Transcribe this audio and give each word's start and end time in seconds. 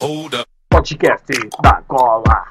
Hold 0.00 0.34
up. 0.34 0.46
Podcast 0.70 1.26
da 1.60 1.82
Cola. 1.88 2.44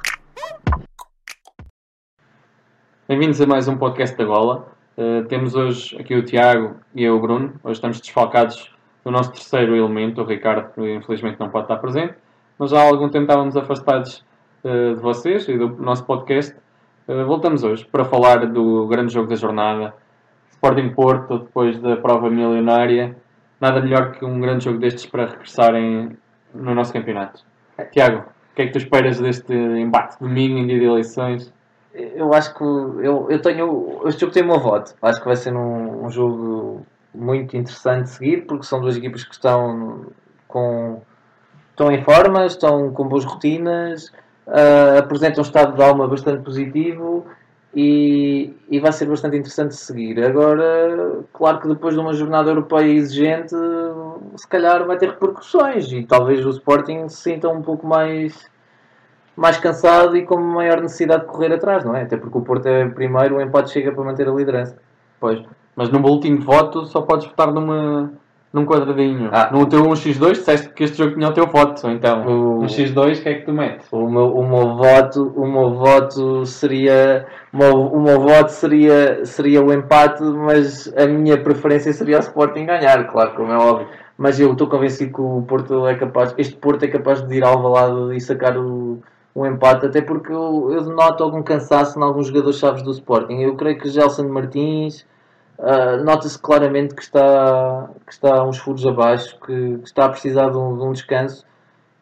Bem-vindos 3.07 3.39
a 3.39 3.47
mais 3.47 3.69
um 3.69 3.77
podcast 3.77 4.17
da 4.17 4.25
Gola. 4.25 4.67
Uh, 4.97 5.23
temos 5.29 5.55
hoje 5.55 5.95
aqui 5.97 6.13
o 6.13 6.25
Tiago 6.25 6.75
e 6.93 7.05
eu, 7.05 7.15
o 7.15 7.21
Bruno. 7.21 7.53
Hoje 7.63 7.75
estamos 7.75 8.01
desfalcados 8.01 8.69
do 9.05 9.11
nosso 9.11 9.31
terceiro 9.31 9.77
elemento, 9.77 10.21
o 10.21 10.25
Ricardo, 10.25 10.73
que 10.73 10.95
infelizmente 10.95 11.39
não 11.39 11.49
pode 11.49 11.63
estar 11.63 11.77
presente, 11.77 12.15
mas 12.59 12.71
já 12.71 12.81
há 12.81 12.83
algum 12.83 13.07
tempo 13.07 13.23
estávamos 13.23 13.55
afastados 13.55 14.25
uh, 14.65 14.95
de 14.95 15.01
vocês 15.01 15.47
e 15.47 15.57
do 15.57 15.69
nosso 15.69 16.03
podcast. 16.03 16.53
Uh, 17.07 17.25
voltamos 17.25 17.63
hoje 17.63 17.85
para 17.85 18.03
falar 18.03 18.45
do 18.45 18.87
grande 18.87 19.13
jogo 19.13 19.29
da 19.29 19.35
jornada, 19.37 19.95
Sporting 20.51 20.89
Porto, 20.89 21.39
depois 21.39 21.79
da 21.79 21.95
prova 21.95 22.29
milionária. 22.29 23.15
Nada 23.61 23.79
melhor 23.79 24.11
que 24.11 24.25
um 24.25 24.37
grande 24.41 24.65
jogo 24.65 24.79
destes 24.79 25.05
para 25.05 25.27
regressarem 25.27 26.17
no 26.53 26.73
nosso 26.73 26.93
campeonato. 26.93 27.43
Tiago, 27.91 28.19
o 28.19 28.55
que 28.55 28.63
é 28.63 28.65
que 28.67 28.71
tu 28.71 28.77
esperas 28.77 29.19
deste 29.19 29.53
embate 29.53 30.19
domingo 30.19 30.57
em 30.57 30.67
dia 30.67 30.79
de 30.79 30.85
eleições? 30.85 31.53
Eu 31.93 32.33
acho 32.33 32.53
que 32.53 32.63
eu, 32.63 33.27
eu 33.29 33.41
tenho. 33.41 34.01
Este 34.05 34.21
jogo 34.21 34.33
tem 34.33 34.43
o 34.43 34.47
meu 34.47 34.59
voto. 34.59 34.93
Acho 35.01 35.19
que 35.19 35.25
vai 35.25 35.35
ser 35.35 35.55
um, 35.55 36.05
um 36.05 36.09
jogo 36.09 36.85
muito 37.13 37.57
interessante 37.57 38.03
de 38.03 38.09
seguir, 38.09 38.45
porque 38.45 38.65
são 38.65 38.79
duas 38.79 38.95
equipas 38.97 39.23
que 39.23 39.33
estão 39.33 40.05
com. 40.47 41.01
estão 41.71 41.91
em 41.91 42.03
forma, 42.03 42.45
estão 42.45 42.91
com 42.91 43.07
boas 43.07 43.25
rotinas, 43.25 44.09
uh, 44.47 44.99
apresentam 44.99 45.43
um 45.43 45.47
estado 45.47 45.75
de 45.75 45.83
alma 45.83 46.07
bastante 46.07 46.43
positivo 46.43 47.25
e, 47.79 48.55
e 48.71 48.79
vai 48.79 48.91
ser 48.91 49.05
bastante 49.05 49.37
interessante 49.37 49.75
seguir. 49.75 50.19
Agora, 50.25 51.23
claro 51.31 51.59
que 51.59 51.67
depois 51.67 51.93
de 51.93 51.99
uma 51.99 52.11
jornada 52.11 52.49
europeia 52.49 52.91
exigente, 52.91 53.53
se 54.35 54.47
calhar 54.47 54.83
vai 54.87 54.97
ter 54.97 55.09
repercussões 55.09 55.91
e 55.91 56.03
talvez 56.03 56.43
o 56.43 56.49
Sporting 56.49 57.07
se 57.07 57.17
sinta 57.17 57.47
um 57.47 57.61
pouco 57.61 57.85
mais 57.85 58.49
mais 59.35 59.59
cansado 59.59 60.17
e 60.17 60.25
com 60.25 60.37
maior 60.37 60.81
necessidade 60.81 61.21
de 61.21 61.27
correr 61.27 61.53
atrás, 61.53 61.85
não 61.85 61.95
é? 61.95 62.01
Até 62.01 62.17
porque 62.17 62.39
o 62.39 62.41
Porto 62.41 62.65
é 62.65 62.89
primeiro, 62.89 63.35
o 63.35 63.41
empate 63.41 63.69
chega 63.69 63.91
para 63.91 64.03
manter 64.03 64.27
a 64.27 64.31
liderança. 64.31 64.75
Pois, 65.19 65.39
mas 65.75 65.89
no 65.89 65.99
boletim 65.99 66.37
de 66.37 66.43
voto 66.43 66.83
só 66.87 67.03
podes 67.03 67.27
votar 67.27 67.53
numa, 67.53 68.11
num 68.53 68.65
quadradinho. 68.65 69.29
Ah. 69.31 69.49
No 69.51 69.65
teu 69.65 69.83
1x2 69.83 70.31
disseste 70.31 70.69
que 70.69 70.83
este 70.85 70.97
jogo 70.97 71.13
tinha 71.15 71.27
o 71.29 71.33
teu 71.33 71.45
voto, 71.47 71.87
então 71.89 72.21
O- 72.25 72.61
no 72.61 72.65
x2 72.67 73.19
o 73.19 73.21
que 73.21 73.29
é 73.29 73.33
que 73.35 73.45
tu 73.45 73.51
metes? 73.53 73.87
O 73.91 74.09
meu, 74.09 74.35
o 74.35 74.47
meu 74.47 74.75
voto, 74.75 75.33
o 75.35 75.45
meu 75.45 75.73
voto 75.75 76.45
seria, 76.45 77.25
o 77.53 77.57
meu, 77.57 77.73
o 77.81 78.01
meu 78.01 78.19
voto 78.21 78.49
seria, 78.49 79.25
seria 79.25 79.61
o 79.61 79.71
empate, 79.73 80.23
mas 80.23 80.91
a 80.97 81.05
minha 81.05 81.37
preferência 81.37 81.91
seria 81.93 82.17
o 82.17 82.21
Sporting 82.21 82.65
ganhar, 82.65 83.03
claro, 83.11 83.31
como 83.35 83.51
é 83.51 83.57
óbvio. 83.57 83.87
Mas 84.17 84.39
eu 84.39 84.51
estou 84.51 84.67
convencido 84.67 85.13
que 85.13 85.21
o 85.21 85.43
Porto 85.47 85.85
é 85.85 85.93
capaz, 85.95 86.33
este 86.37 86.55
Porto 86.55 86.83
é 86.83 86.87
capaz 86.87 87.21
de 87.21 87.35
ir 87.35 87.43
ao 87.43 87.53
Alvalade 87.53 88.15
e 88.17 88.19
sacar 88.21 88.57
o, 88.57 88.97
o 89.35 89.45
empate, 89.45 89.85
até 89.85 90.01
porque 90.01 90.31
eu, 90.31 90.71
eu 90.71 90.81
noto 90.85 91.23
algum 91.23 91.43
cansaço 91.43 91.99
em 91.99 92.01
alguns 92.01 92.27
jogadores-chave 92.27 92.81
do 92.81 92.89
Sporting. 92.91 93.41
Eu 93.41 93.55
creio 93.55 93.77
que 93.77 93.89
Gelson 93.89 94.27
Martins 94.29 95.05
ah, 95.59 95.97
nota-se 95.97 96.39
claramente 96.39 96.93
que 96.93 97.01
está, 97.01 97.89
que 98.05 98.13
está 98.13 98.43
uns 98.43 98.57
furos 98.57 98.85
abaixo, 98.85 99.37
que, 99.45 99.77
que 99.79 99.87
está 99.87 100.05
a 100.05 100.09
precisar 100.09 100.49
de 100.49 100.57
um, 100.57 100.77
de 100.77 100.83
um 100.83 100.91
descanso 100.91 101.45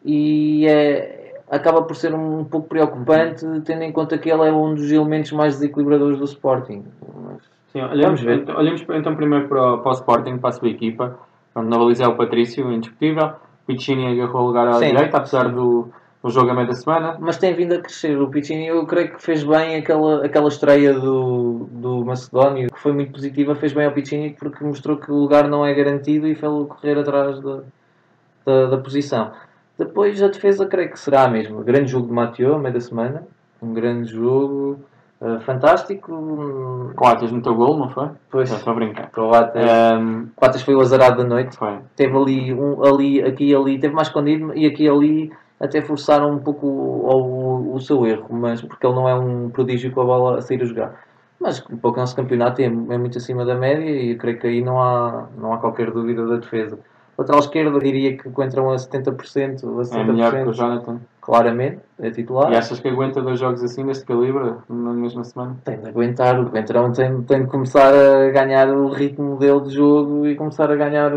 e 0.04 0.66
é, 0.66 1.42
acaba 1.50 1.82
por 1.82 1.96
ser 1.96 2.14
um 2.14 2.44
pouco 2.44 2.68
preocupante, 2.68 3.44
tendo 3.64 3.82
em 3.82 3.92
conta 3.92 4.18
que 4.18 4.30
ele 4.30 4.46
é 4.46 4.52
um 4.52 4.74
dos 4.74 4.90
elementos 4.92 5.32
mais 5.32 5.54
desequilibradores 5.54 6.18
do 6.18 6.24
Sporting. 6.24 6.84
Mas, 7.24 7.42
Sim, 7.72 7.82
olhamos, 7.82 8.22
então, 8.22 8.56
olhamos 8.56 8.84
então 8.88 9.16
primeiro 9.16 9.48
para 9.48 9.74
o, 9.74 9.78
para 9.78 9.90
o 9.90 9.94
Sporting, 9.94 10.38
para 10.38 10.50
a 10.50 10.52
sua 10.52 10.68
equipa. 10.68 11.18
Pronto, 11.52 11.68
na 11.68 11.78
baliza 11.78 12.04
é 12.04 12.08
o 12.08 12.16
Patrício, 12.16 12.70
indiscutível. 12.70 13.32
Piccini 13.66 14.06
agarrou 14.06 14.42
o 14.42 14.46
lugar 14.46 14.68
à 14.68 14.74
Sim. 14.74 14.90
direita, 14.90 15.16
apesar 15.16 15.48
do, 15.48 15.90
do 16.26 16.32
jogo 16.32 16.50
a 16.50 16.54
meio 16.54 16.66
da 16.66 16.74
semana. 16.74 17.16
mas 17.20 17.38
tem 17.38 17.54
vindo 17.54 17.74
a 17.74 17.78
crescer. 17.80 18.18
O 18.20 18.28
Piccini, 18.28 18.66
eu 18.66 18.84
creio 18.86 19.12
que 19.14 19.22
fez 19.22 19.42
bem 19.44 19.76
aquela, 19.76 20.24
aquela 20.24 20.48
estreia 20.48 20.92
do, 20.94 21.68
do 21.70 22.04
Macedónio, 22.04 22.70
que 22.72 22.78
foi 22.78 22.92
muito 22.92 23.12
positiva. 23.12 23.54
Fez 23.54 23.72
bem 23.72 23.86
ao 23.86 23.92
Piccini 23.92 24.30
porque 24.38 24.64
mostrou 24.64 24.96
que 24.96 25.10
o 25.10 25.14
lugar 25.16 25.48
não 25.48 25.64
é 25.64 25.72
garantido 25.74 26.26
e 26.26 26.34
fez-lo 26.34 26.66
correr 26.66 26.98
atrás 26.98 27.40
da, 27.40 27.60
da, 28.44 28.66
da 28.66 28.78
posição. 28.78 29.30
Depois 29.78 30.22
a 30.22 30.28
defesa, 30.28 30.66
creio 30.66 30.90
que 30.90 30.98
será 30.98 31.28
mesmo. 31.28 31.62
Grande 31.62 31.90
jogo 31.90 32.06
de 32.06 32.12
Mateo, 32.12 32.54
a 32.54 32.58
meio 32.58 32.72
da 32.74 32.80
semana. 32.80 33.22
Um 33.62 33.72
grande 33.74 34.10
jogo. 34.10 34.78
eh, 35.20 35.38
fantástico. 35.40 36.92
Coates 36.96 37.30
no 37.32 37.40
teu 37.42 37.54
gol, 37.54 37.76
não 37.78 37.88
foi? 37.90 38.08
Pois, 38.30 38.50
estou 38.50 38.72
a 38.72 38.76
brincar. 38.76 39.10
Coates, 39.10 39.62
Ahm, 39.62 40.26
Coates 40.36 40.62
foi 40.62 40.74
o 40.74 40.80
azarado 40.80 41.18
da 41.18 41.24
noite. 41.24 41.56
foi. 41.56 41.78
Teve 41.94 42.16
ali, 42.16 42.52
um, 42.54 42.84
ali, 42.84 43.22
aqui 43.22 43.50
e 43.50 43.54
ali, 43.54 43.78
teve 43.78 43.94
mais 43.94 44.08
escondido 44.08 44.52
e 44.54 44.66
aqui 44.66 44.84
e 44.84 44.88
ali 44.88 45.32
até 45.60 45.80
forçaram 45.82 46.32
um 46.32 46.38
pouco 46.38 46.66
o, 46.66 47.72
o, 47.72 47.74
o 47.74 47.80
seu 47.80 48.06
erro, 48.06 48.26
mas 48.30 48.62
porque 48.62 48.86
ele 48.86 48.94
não 48.94 49.08
é 49.08 49.14
um 49.14 49.48
prodígio 49.50 49.92
com 49.92 50.02
a 50.02 50.04
bola 50.04 50.38
a 50.38 50.42
sair 50.42 50.62
a 50.62 50.66
jogar. 50.66 51.04
Mas 51.40 51.60
para 51.60 51.90
o 51.90 51.96
nosso 51.96 52.16
campeonato 52.16 52.60
é, 52.62 52.64
é 52.64 52.68
muito 52.70 53.18
acima 53.18 53.44
da 53.44 53.54
média 53.54 53.84
e 53.84 54.12
eu 54.12 54.18
creio 54.18 54.38
que 54.38 54.46
aí 54.46 54.62
não 54.62 54.80
há, 54.80 55.26
não 55.36 55.52
há 55.52 55.58
qualquer 55.58 55.90
dúvida 55.90 56.26
da 56.26 56.36
defesa. 56.36 56.78
Lateral 57.18 57.40
esquerdo, 57.40 57.76
eu 57.76 57.80
diria 57.80 58.16
que 58.16 58.28
encontram 58.28 58.70
a 58.70 58.76
70%, 58.76 59.94
a 59.94 59.98
É 59.98 60.04
melhor 60.04 60.32
que 60.32 60.48
o 60.48 60.52
60%, 60.52 60.52
Jonathan. 60.52 61.00
claramente, 61.20 61.80
é 61.98 62.10
titular. 62.10 62.52
E 62.52 62.56
achas 62.56 62.78
que 62.78 62.88
aguenta 62.88 63.22
dois 63.22 63.40
jogos 63.40 63.62
assim, 63.62 63.84
deste 63.86 64.04
calibre, 64.04 64.54
na 64.68 64.92
mesma 64.92 65.24
semana? 65.24 65.56
Tem 65.64 65.78
de 65.78 65.88
aguentar, 65.88 66.38
o 66.40 66.50
Coentrão 66.50 66.92
tem, 66.92 67.22
tem 67.22 67.42
de 67.42 67.48
começar 67.48 67.92
a 67.92 68.30
ganhar 68.30 68.68
o 68.68 68.88
ritmo 68.88 69.36
dele 69.36 69.62
de 69.62 69.74
jogo 69.74 70.26
e 70.26 70.36
começar 70.36 70.70
a 70.70 70.76
ganhar 70.76 71.12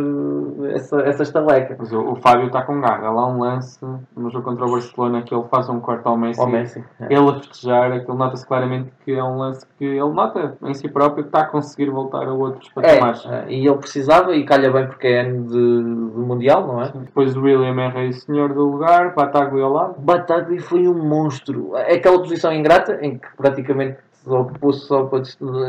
essa, 0.74 1.02
essa 1.02 1.24
estaleca. 1.24 1.76
Mas 1.78 1.92
o, 1.92 2.14
o 2.14 2.16
Fábio 2.16 2.48
está 2.48 2.62
com 2.62 2.80
garra. 2.80 3.10
Lá 3.10 3.28
um 3.28 3.40
lance 3.40 3.80
no 4.16 4.30
jogo 4.30 4.46
contra 4.46 4.66
o 4.66 4.72
Barcelona 4.72 5.22
que 5.22 5.34
ele 5.34 5.44
faz 5.50 5.68
um 5.70 5.80
corte 5.80 6.08
ao 6.08 6.18
Messi. 6.18 6.40
Ao 6.40 6.48
Messi. 6.48 6.84
é. 7.00 7.14
Ele 7.14 7.30
a 7.30 7.34
festejar, 7.34 7.92
aquilo 7.92 8.18
nota-se 8.18 8.46
claramente 8.46 8.92
que 9.04 9.12
é 9.12 9.24
um 9.24 9.38
lance 9.38 9.66
que 9.78 9.86
ele 9.86 10.00
nota 10.00 10.58
em 10.64 10.74
si 10.74 10.88
próprio 10.88 11.24
que 11.24 11.30
está 11.30 11.42
a 11.42 11.46
conseguir 11.46 11.90
voltar 11.90 12.28
a 12.28 12.34
outros 12.34 12.70
patamares. 12.70 13.26
É, 13.26 13.30
é, 13.30 13.52
e 13.52 13.68
ele 13.68 13.78
precisava 13.78 14.36
e 14.36 14.46
calha 14.46 14.72
bem 14.72 14.88
porque 14.88 15.08
é 15.08 15.22
ano 15.22 15.44
de, 15.46 15.52
de 15.52 16.20
Mundial, 16.20 16.66
não 16.66 16.82
é? 16.82 16.92
Depois 16.94 17.36
o 17.36 17.42
William 17.42 17.80
é 17.82 17.90
rei 17.90 18.14
senhor 18.14 18.54
do 18.54 18.66
lugar, 18.66 19.14
Bataglia 19.14 19.68
lado. 19.68 19.96
Bataglia 20.00 20.60
foi 20.70 20.88
um 20.88 20.94
monstro. 20.94 21.76
Aquela 21.76 22.20
posição 22.20 22.54
ingrata 22.54 23.00
em 23.02 23.18
que 23.18 23.28
praticamente 23.36 23.98
só 24.24 24.44
pôs 24.44 24.78
só, 24.84 25.06
para 25.06 25.24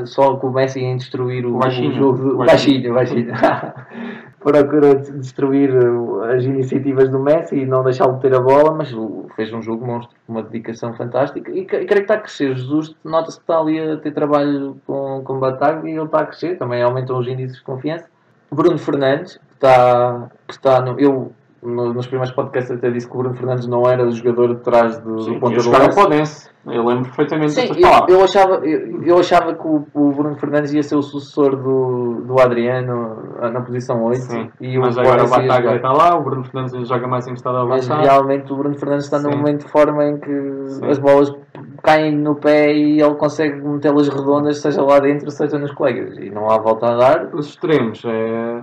só 0.06 0.36
com 0.36 0.48
o 0.48 0.52
Messi 0.52 0.80
em 0.80 0.96
destruir 0.96 1.46
o, 1.46 1.58
baixinho. 1.58 1.90
o 1.90 1.94
jogo. 1.94 2.36
baixinho, 2.44 2.94
baixinho. 2.94 3.32
Procurou 4.40 4.94
de- 4.94 5.12
destruir 5.18 5.70
uh, 5.70 6.22
as 6.24 6.44
iniciativas 6.44 7.10
do 7.10 7.18
Messi 7.20 7.56
e 7.56 7.66
não 7.66 7.84
deixá-lo 7.84 8.18
ter 8.20 8.34
a 8.34 8.40
bola, 8.40 8.72
mas 8.72 8.90
fez 9.36 9.52
um 9.52 9.60
jogo 9.60 9.86
monstro, 9.86 10.16
uma 10.26 10.42
dedicação 10.42 10.94
fantástica 10.94 11.50
e, 11.50 11.64
cre- 11.66 11.84
creio 11.84 12.06
que 12.06 12.12
está 12.12 12.14
a 12.14 12.18
crescer. 12.18 12.54
Jesus 12.56 12.94
nota-se 13.04 13.36
que 13.36 13.42
está 13.42 13.58
ali 13.58 13.78
a 13.78 13.96
ter 13.98 14.12
trabalho 14.12 14.78
com, 14.86 15.22
com 15.24 15.38
Bataglia 15.38 15.92
e 15.94 15.96
ele 15.96 16.06
está 16.06 16.20
a 16.20 16.26
crescer, 16.26 16.56
também 16.58 16.82
aumentam 16.82 17.18
os 17.18 17.28
índices 17.28 17.58
de 17.58 17.62
confiança. 17.64 18.06
Bruno 18.50 18.78
Fernandes, 18.78 19.36
que 19.36 19.54
está, 19.54 20.30
que 20.48 20.54
está 20.54 20.80
no, 20.80 20.98
eu 20.98 21.32
nos 21.62 22.06
primeiros 22.06 22.34
podcasts 22.34 22.70
até 22.70 22.90
disse 22.90 23.06
que 23.08 23.14
o 23.14 23.18
Bruno 23.18 23.34
Fernandes 23.34 23.66
não 23.66 23.86
era 23.86 24.06
o 24.06 24.10
jogador 24.10 24.54
de 24.54 24.62
trás 24.62 24.98
do, 25.00 25.16
do 25.16 25.38
ponta 25.38 25.56
do 25.56 25.62
jogava 25.62 25.84
lance. 25.84 25.96
para 25.96 26.06
o 26.06 26.10
Dense. 26.10 26.50
Eu 26.66 26.84
lembro 26.84 27.04
perfeitamente 27.04 27.52
Sim, 27.52 27.70
eu, 27.76 28.16
eu 28.16 28.22
achava, 28.22 28.54
eu, 28.66 29.02
eu 29.02 29.18
achava 29.18 29.54
que 29.54 29.66
o, 29.66 29.86
o 29.94 30.12
Bruno 30.12 30.36
Fernandes 30.36 30.74
ia 30.74 30.82
ser 30.82 30.94
o 30.94 31.02
sucessor 31.02 31.56
do, 31.56 32.22
do 32.26 32.38
Adriano 32.38 33.34
ah, 33.40 33.50
na 33.50 33.62
posição 33.62 34.02
8 34.04 34.20
Sim, 34.20 34.50
e 34.60 34.76
o 34.76 34.82
mas 34.82 34.98
agora 34.98 35.24
o 35.24 35.28
Bataglia 35.28 35.76
está 35.76 35.90
lá, 35.90 36.18
o 36.18 36.22
Bruno 36.22 36.44
Fernandes 36.44 36.86
joga 36.86 37.06
mais 37.06 37.26
encostado 37.26 37.56
ao 37.56 37.66
Mas 37.66 37.88
realmente 37.88 38.52
o 38.52 38.56
Bruno 38.56 38.78
Fernandes 38.78 39.06
está 39.06 39.18
num 39.18 39.32
Sim. 39.32 39.38
momento 39.38 39.64
de 39.64 39.72
forma 39.72 40.04
em 40.04 40.18
que 40.18 40.66
Sim. 40.66 40.86
as 40.86 40.98
bolas 40.98 41.34
caem 41.82 42.14
no 42.14 42.34
pé 42.34 42.74
e 42.74 43.00
ele 43.00 43.14
consegue 43.14 43.56
metê-las 43.66 44.08
redondas, 44.08 44.60
seja 44.60 44.82
lá 44.82 44.98
dentro, 44.98 45.30
seja 45.30 45.58
nos 45.58 45.72
colegas. 45.72 46.18
E 46.18 46.28
não 46.28 46.50
há 46.50 46.58
volta 46.58 46.92
a 46.92 46.96
dar. 46.96 47.34
Os 47.34 47.48
extremos 47.48 48.02
é 48.04 48.62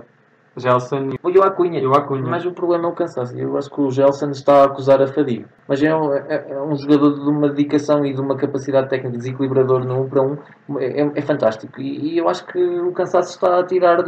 Gelson 0.58 1.10
E 1.26 1.38
o 1.38 1.42
Acunha. 1.42 1.80
e 1.80 1.86
o 1.86 1.92
Acunha. 1.94 2.22
Mas 2.28 2.44
o 2.44 2.52
problema 2.52 2.84
é 2.86 2.88
o 2.88 2.94
cansaço. 2.94 3.36
Eu 3.38 3.56
acho 3.56 3.70
que 3.70 3.80
o 3.80 3.90
Gelson 3.90 4.30
está 4.30 4.62
a 4.62 4.64
acusar 4.66 5.00
a 5.02 5.06
fadiga. 5.06 5.46
Mas 5.66 5.82
é 5.82 5.94
um, 5.94 6.12
é- 6.12 6.46
é 6.50 6.60
um 6.62 6.74
jogador 6.76 7.14
de 7.14 7.28
uma 7.28 7.48
dedicação 7.48 8.04
e 8.04 8.12
de 8.14 8.20
uma 8.20 8.36
capacidade 8.36 8.88
técnica 8.88 9.16
desequilibrador 9.18 9.84
no 9.84 10.02
1 10.02 10.08
para 10.08 10.22
1. 10.22 10.36
É, 10.78 11.18
é 11.18 11.22
fantástico. 11.22 11.80
E, 11.80 12.14
e 12.14 12.18
eu 12.18 12.28
acho 12.28 12.46
que 12.46 12.58
o 12.62 12.92
cansaço 12.92 13.30
está 13.30 13.58
a 13.60 13.64
tirar. 13.64 13.98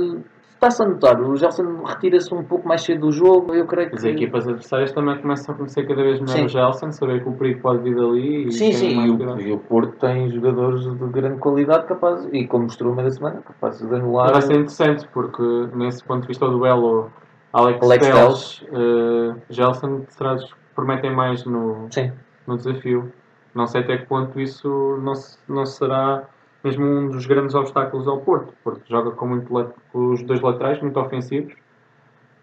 Está-se 0.60 0.82
a 0.82 0.86
notar. 0.86 1.18
O 1.22 1.34
Gelson 1.36 1.84
retira-se 1.86 2.34
um 2.34 2.44
pouco 2.44 2.68
mais 2.68 2.82
cedo 2.82 3.06
do 3.06 3.10
jogo. 3.10 3.54
Eu 3.54 3.66
creio 3.66 3.88
que. 3.88 3.96
As 3.96 4.04
equipas 4.04 4.46
adversárias 4.46 4.92
também 4.92 5.16
começam 5.18 5.54
a 5.54 5.56
conhecer 5.56 5.88
cada 5.88 6.02
vez 6.02 6.20
melhor 6.20 6.36
Sim. 6.36 6.44
o 6.44 6.48
Gelson, 6.48 6.92
saber 6.92 7.22
que 7.22 7.28
o 7.30 7.32
perigo 7.32 7.62
pode 7.62 7.82
vir 7.82 7.96
dali 7.96 8.46
e 8.46 8.52
Sim, 8.52 8.70
sim, 8.70 9.06
e 9.06 9.10
o, 9.10 9.40
e 9.40 9.52
o 9.54 9.58
Porto 9.58 9.96
tem 9.98 10.28
jogadores 10.28 10.82
de 10.82 11.06
grande 11.08 11.38
qualidade 11.38 11.86
capazes, 11.86 12.28
e 12.30 12.46
como 12.46 12.64
mostrou 12.64 12.92
uma 12.92 13.02
da 13.02 13.10
semana, 13.10 13.40
capazes 13.40 13.88
de 13.88 13.94
anular. 13.94 14.32
Vai 14.32 14.42
ser 14.42 14.52
interessante 14.52 15.08
porque 15.14 15.42
nesse 15.74 16.04
ponto 16.04 16.20
de 16.20 16.28
vista 16.28 16.44
o 16.44 16.50
duelo 16.50 17.10
Alex, 17.54 17.82
Alex 17.82 18.06
Telles, 18.06 18.64
eh, 18.70 19.34
Gelson 19.48 20.02
será, 20.08 20.36
prometem 20.74 21.16
mais 21.16 21.42
no, 21.46 21.86
Sim, 21.90 22.12
no 22.46 22.58
desafio. 22.58 23.10
Não 23.54 23.66
sei 23.66 23.80
até 23.80 23.96
que 23.96 24.04
ponto 24.06 24.38
isso 24.38 24.98
não, 25.02 25.14
se- 25.14 25.38
não 25.48 25.64
será 25.64 26.24
mesmo 26.62 26.84
um 26.84 27.08
dos 27.10 27.26
grandes 27.26 27.54
obstáculos 27.54 28.06
ao 28.08 28.18
Porto, 28.18 28.52
porque 28.62 28.82
joga 28.88 29.10
com, 29.12 29.26
muito, 29.26 29.48
com 29.92 30.12
os 30.12 30.22
dois 30.22 30.40
laterais 30.40 30.80
muito 30.80 30.98
ofensivos 31.00 31.54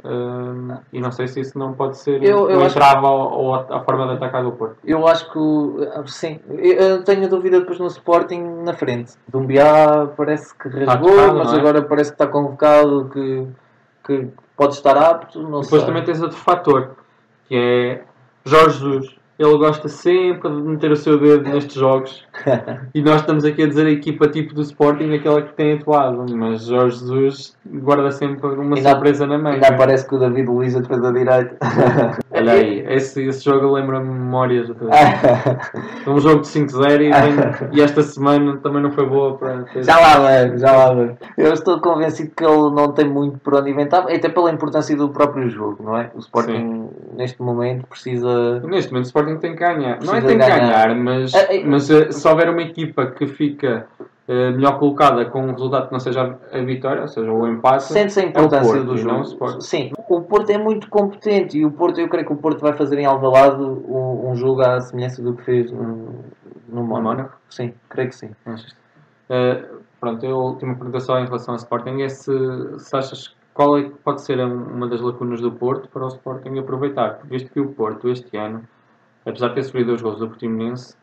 Hum, 0.06 0.78
e 0.94 1.02
não 1.02 1.12
sei 1.12 1.28
se 1.28 1.40
isso 1.42 1.58
não 1.58 1.74
pode 1.74 1.98
ser 1.98 2.24
Eu- 2.24 2.50
eu 2.52 2.60
um 2.60 2.64
ao- 3.06 3.34
ao- 3.56 3.74
à 3.74 3.80
forma 3.84 4.06
de 4.08 4.14
atacar 4.14 4.44
do 4.44 4.52
Porto. 4.52 4.78
Eu 4.86 5.08
acho 5.08 5.30
que 5.32 5.40
o- 5.40 5.80
sim, 6.06 6.40
eu 6.60 7.04
tenho 7.04 7.28
dúvida 7.28 7.60
depois 7.60 7.80
no 7.80 7.88
Sporting 7.88 8.40
na 8.64 8.74
frente. 8.74 9.14
Dumbiá 9.28 10.08
parece 10.16 10.56
que 10.56 10.70
rasgou, 10.70 11.10
tocado, 11.10 11.38
mas 11.40 11.52
é? 11.54 11.58
agora 11.58 11.82
parece 11.82 12.12
que 12.12 12.16
está 12.16 12.28
convocado, 12.28 13.10
que, 13.12 13.48
que 14.06 14.28
pode 14.56 14.76
estar 14.76 14.96
apto, 14.98 15.42
Depois 15.44 15.68
sei. 15.68 15.86
também 15.86 16.04
tens 16.04 16.22
outro 16.22 16.38
fator, 16.38 16.92
que 17.48 17.56
é 17.56 18.04
Jorge 18.46 18.80
Jesus. 18.80 19.16
Ele 19.40 19.58
gosta 19.58 19.88
sempre 19.88 20.48
de 20.50 20.62
meter 20.62 20.92
o 20.92 20.96
seu 20.96 21.20
dedo 21.20 21.50
nestes 21.50 21.74
jogos. 21.76 22.26
e 22.94 23.02
nós 23.02 23.22
estamos 23.22 23.44
aqui 23.46 23.64
a 23.64 23.68
dizer 23.68 23.86
a 23.88 23.92
equipa 23.92 24.28
tipo 24.28 24.54
do 24.54 24.62
Sporting, 24.62 25.14
aquela 25.14 25.42
que 25.42 25.54
tem 25.54 25.74
atuado. 25.74 26.26
Mas 26.36 26.66
Jorge 26.66 27.00
Jesus 27.00 27.56
guarda 27.66 28.12
sempre 28.12 28.48
uma 28.48 28.76
Ainda- 28.76 28.90
surpresa 28.92 29.26
na 29.28 29.38
manga. 29.38 29.56
Ainda 29.56 29.74
parece 29.74 30.08
que 30.08 30.16
o 30.16 30.20
David 30.20 30.48
Luiz 30.48 30.76
a 30.76 30.80
defesa 30.80 31.12
direita. 31.12 31.56
Olha 32.32 32.52
aí, 32.54 32.86
esse, 32.90 33.24
esse 33.28 33.44
jogo 33.44 33.72
lembra-me 33.74 34.08
memórias 34.10 34.68
de, 34.68 34.74
um 36.08 36.20
jogo 36.20 36.42
de 36.42 36.48
5-0 36.48 37.02
e, 37.72 37.78
e 37.78 37.82
esta 37.82 38.02
semana 38.04 38.58
também 38.58 38.82
não 38.82 38.92
foi 38.92 39.06
boa 39.08 39.38
para 39.38 39.64
ter. 39.64 39.84
Já 39.84 40.00
lá 40.00 40.18
vamos, 40.20 40.62
já 40.62 40.72
lá 40.72 40.94
vamos. 40.94 41.16
Eu 41.38 41.54
estou 41.54 41.80
convencido 41.82 42.32
que 42.36 42.44
ele 42.46 42.70
não 42.72 42.92
tem 42.92 43.08
muito 43.08 43.38
por 43.40 43.56
onde 43.56 43.72
inventar, 43.72 44.04
até 44.04 44.30
pela 44.30 44.52
importância 44.52 44.96
do 44.96 45.10
próprio 45.10 45.50
jogo, 45.50 45.84
não 45.84 45.98
é? 45.98 46.12
O 46.16 46.20
Sporting 46.20 46.90
neste 47.16 47.42
momento 47.42 47.88
precisa. 47.88 48.60
Neste 48.62 48.92
momento 48.92 49.06
o 49.06 49.08
Sporting 49.08 49.38
tem 49.38 49.54
que 49.54 49.60
ganhar. 49.60 50.00
Não 50.04 50.16
é 50.16 50.22
Precisa 50.22 50.28
tem 50.28 50.38
que 50.38 50.46
ganhar. 50.46 50.60
ganhar, 50.88 50.96
mas, 50.96 51.34
Ah, 51.36 51.48
mas 51.66 51.90
eh, 51.90 52.12
se 52.28 52.34
houver 52.34 52.50
uma 52.50 52.62
equipa 52.62 53.08
que 53.08 53.26
fica 53.26 53.88
eh, 54.28 54.52
melhor 54.52 54.78
colocada 54.78 55.26
com 55.26 55.42
um 55.44 55.52
resultado 55.52 55.88
que 55.88 55.94
não 55.94 56.00
seja 56.00 56.38
a 56.52 56.60
vitória, 56.60 57.04
ou 57.04 57.08
seja, 57.08 57.32
o 57.32 57.48
empate, 57.48 57.84
Sente-se 57.84 58.20
a 58.20 58.24
é 58.24 58.26
importância 58.28 58.74
Porto 58.74 58.84
do 58.84 58.92
não 58.92 58.98
jogo. 58.98 59.20
o 59.20 59.22
Sporting. 59.22 59.62
Sim, 59.62 59.92
o 60.10 60.22
Porto 60.22 60.50
é 60.50 60.58
muito 60.58 60.90
competente 60.90 61.58
e 61.58 61.66
o 61.66 61.72
Porto, 61.72 62.00
eu 62.02 62.10
creio 62.10 62.28
que 62.28 62.34
o 62.34 62.36
Porto 62.36 62.60
vai 62.60 62.74
fazer 62.74 63.00
em 63.00 63.06
Alvalade 63.06 63.62
um, 63.62 64.30
um 64.30 64.36
jogo 64.36 64.62
à 64.62 64.82
semelhança 64.82 65.22
do 65.22 65.34
que 65.36 65.44
fez 65.44 65.72
no, 65.72 66.26
no 66.68 66.84
Mónaco. 66.84 67.38
Sim, 67.50 67.74
creio 67.88 68.10
que 68.10 68.16
sim. 68.16 68.32
Eh, 69.30 69.64
pronto, 70.02 70.26
a 70.26 70.36
última 70.36 70.76
pergunta 70.76 71.00
só 71.00 71.18
em 71.20 71.26
relação 71.26 71.54
ao 71.54 71.58
Sporting 71.58 72.02
é 72.02 72.10
se, 72.10 72.32
se 72.80 72.96
achas 72.96 73.34
qual 73.54 73.78
é 73.78 73.84
que 73.84 73.90
pode 74.04 74.22
ser 74.22 74.40
uma 74.40 74.88
das 74.88 75.00
lacunas 75.00 75.40
do 75.40 75.52
Porto 75.52 75.88
para 75.88 76.04
o 76.04 76.10
Sporting 76.10 76.60
aproveitar, 76.60 77.22
visto 77.24 77.50
que 77.52 77.62
o 77.62 77.70
Porto 77.70 78.10
este 78.10 78.36
ano, 78.36 78.68
apesar 79.26 79.48
de 79.50 79.56
ter 79.56 79.64
sofrido 79.64 79.88
dois 79.88 80.02
gols 80.02 80.20
do 80.20 80.28
Portimonense, 80.28 80.96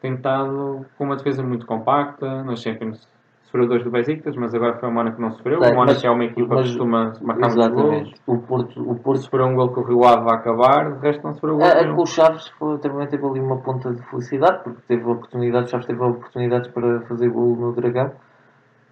tem 0.00 0.14
estado 0.14 0.86
com 0.96 1.04
uma 1.04 1.16
defesa 1.16 1.42
muito 1.42 1.66
compacta, 1.66 2.42
nas 2.42 2.60
Champions 2.60 3.06
sofreu 3.50 3.66
dois 3.66 3.82
do 3.82 3.90
Besiktas, 3.90 4.36
mas 4.36 4.54
agora 4.54 4.78
foi 4.78 4.88
o 4.88 4.92
Mónaco 4.92 5.16
que 5.16 5.22
não 5.22 5.32
sofreu, 5.32 5.58
Tem, 5.58 5.72
o 5.72 5.74
Mónaco 5.74 6.06
é 6.06 6.10
uma 6.10 6.24
equipa 6.24 6.56
que 6.56 6.62
costuma 6.62 7.12
marcar 7.20 7.50
muitos 7.50 7.68
gols, 7.68 7.92
Exatamente. 7.92 8.14
O 8.26 8.38
Porto, 8.38 8.90
o 8.90 8.94
Porto 8.94 9.22
sofreu 9.22 9.46
um 9.46 9.54
gol 9.56 9.72
que 9.72 9.80
o 9.80 9.82
Rio 9.82 10.04
Ave 10.04 10.24
vai 10.24 10.34
acabar, 10.34 10.92
de 10.92 11.00
resto 11.00 11.24
não 11.24 11.34
sofreu 11.34 11.56
gol 11.56 11.66
A, 11.66 11.72
a, 11.72 11.82
nenhum. 11.82 11.96
com 11.96 12.02
o 12.02 12.06
Chaves 12.06 12.48
foi, 12.58 12.78
também 12.78 13.06
teve 13.08 13.26
ali 13.26 13.40
uma 13.40 13.58
ponta 13.58 13.92
de 13.92 14.02
felicidade, 14.02 14.62
porque 14.62 14.80
teve 14.86 15.04
oportunidades, 15.04 15.68
o 15.68 15.70
Chaves 15.72 15.86
teve 15.86 16.00
oportunidades 16.00 16.70
para 16.70 17.00
fazer 17.00 17.28
gol 17.28 17.56
no 17.56 17.72
Dragão. 17.72 18.12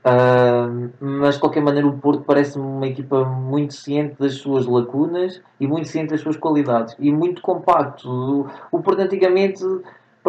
Ah, 0.04 0.68
mas 1.00 1.34
de 1.34 1.40
qualquer 1.40 1.62
maneira 1.62 1.86
o 1.86 1.98
Porto 1.98 2.22
parece-me 2.22 2.64
uma 2.64 2.86
equipa 2.86 3.24
muito 3.24 3.74
ciente 3.74 4.16
das 4.18 4.34
suas 4.34 4.66
lacunas 4.66 5.42
e 5.60 5.66
muito 5.66 5.88
ciente 5.88 6.10
das 6.10 6.20
suas 6.20 6.36
qualidades 6.36 6.96
e 6.98 7.12
muito 7.12 7.42
compacto. 7.42 8.08
O, 8.08 8.46
o 8.72 8.82
Porto 8.82 9.00
antigamente 9.00 9.62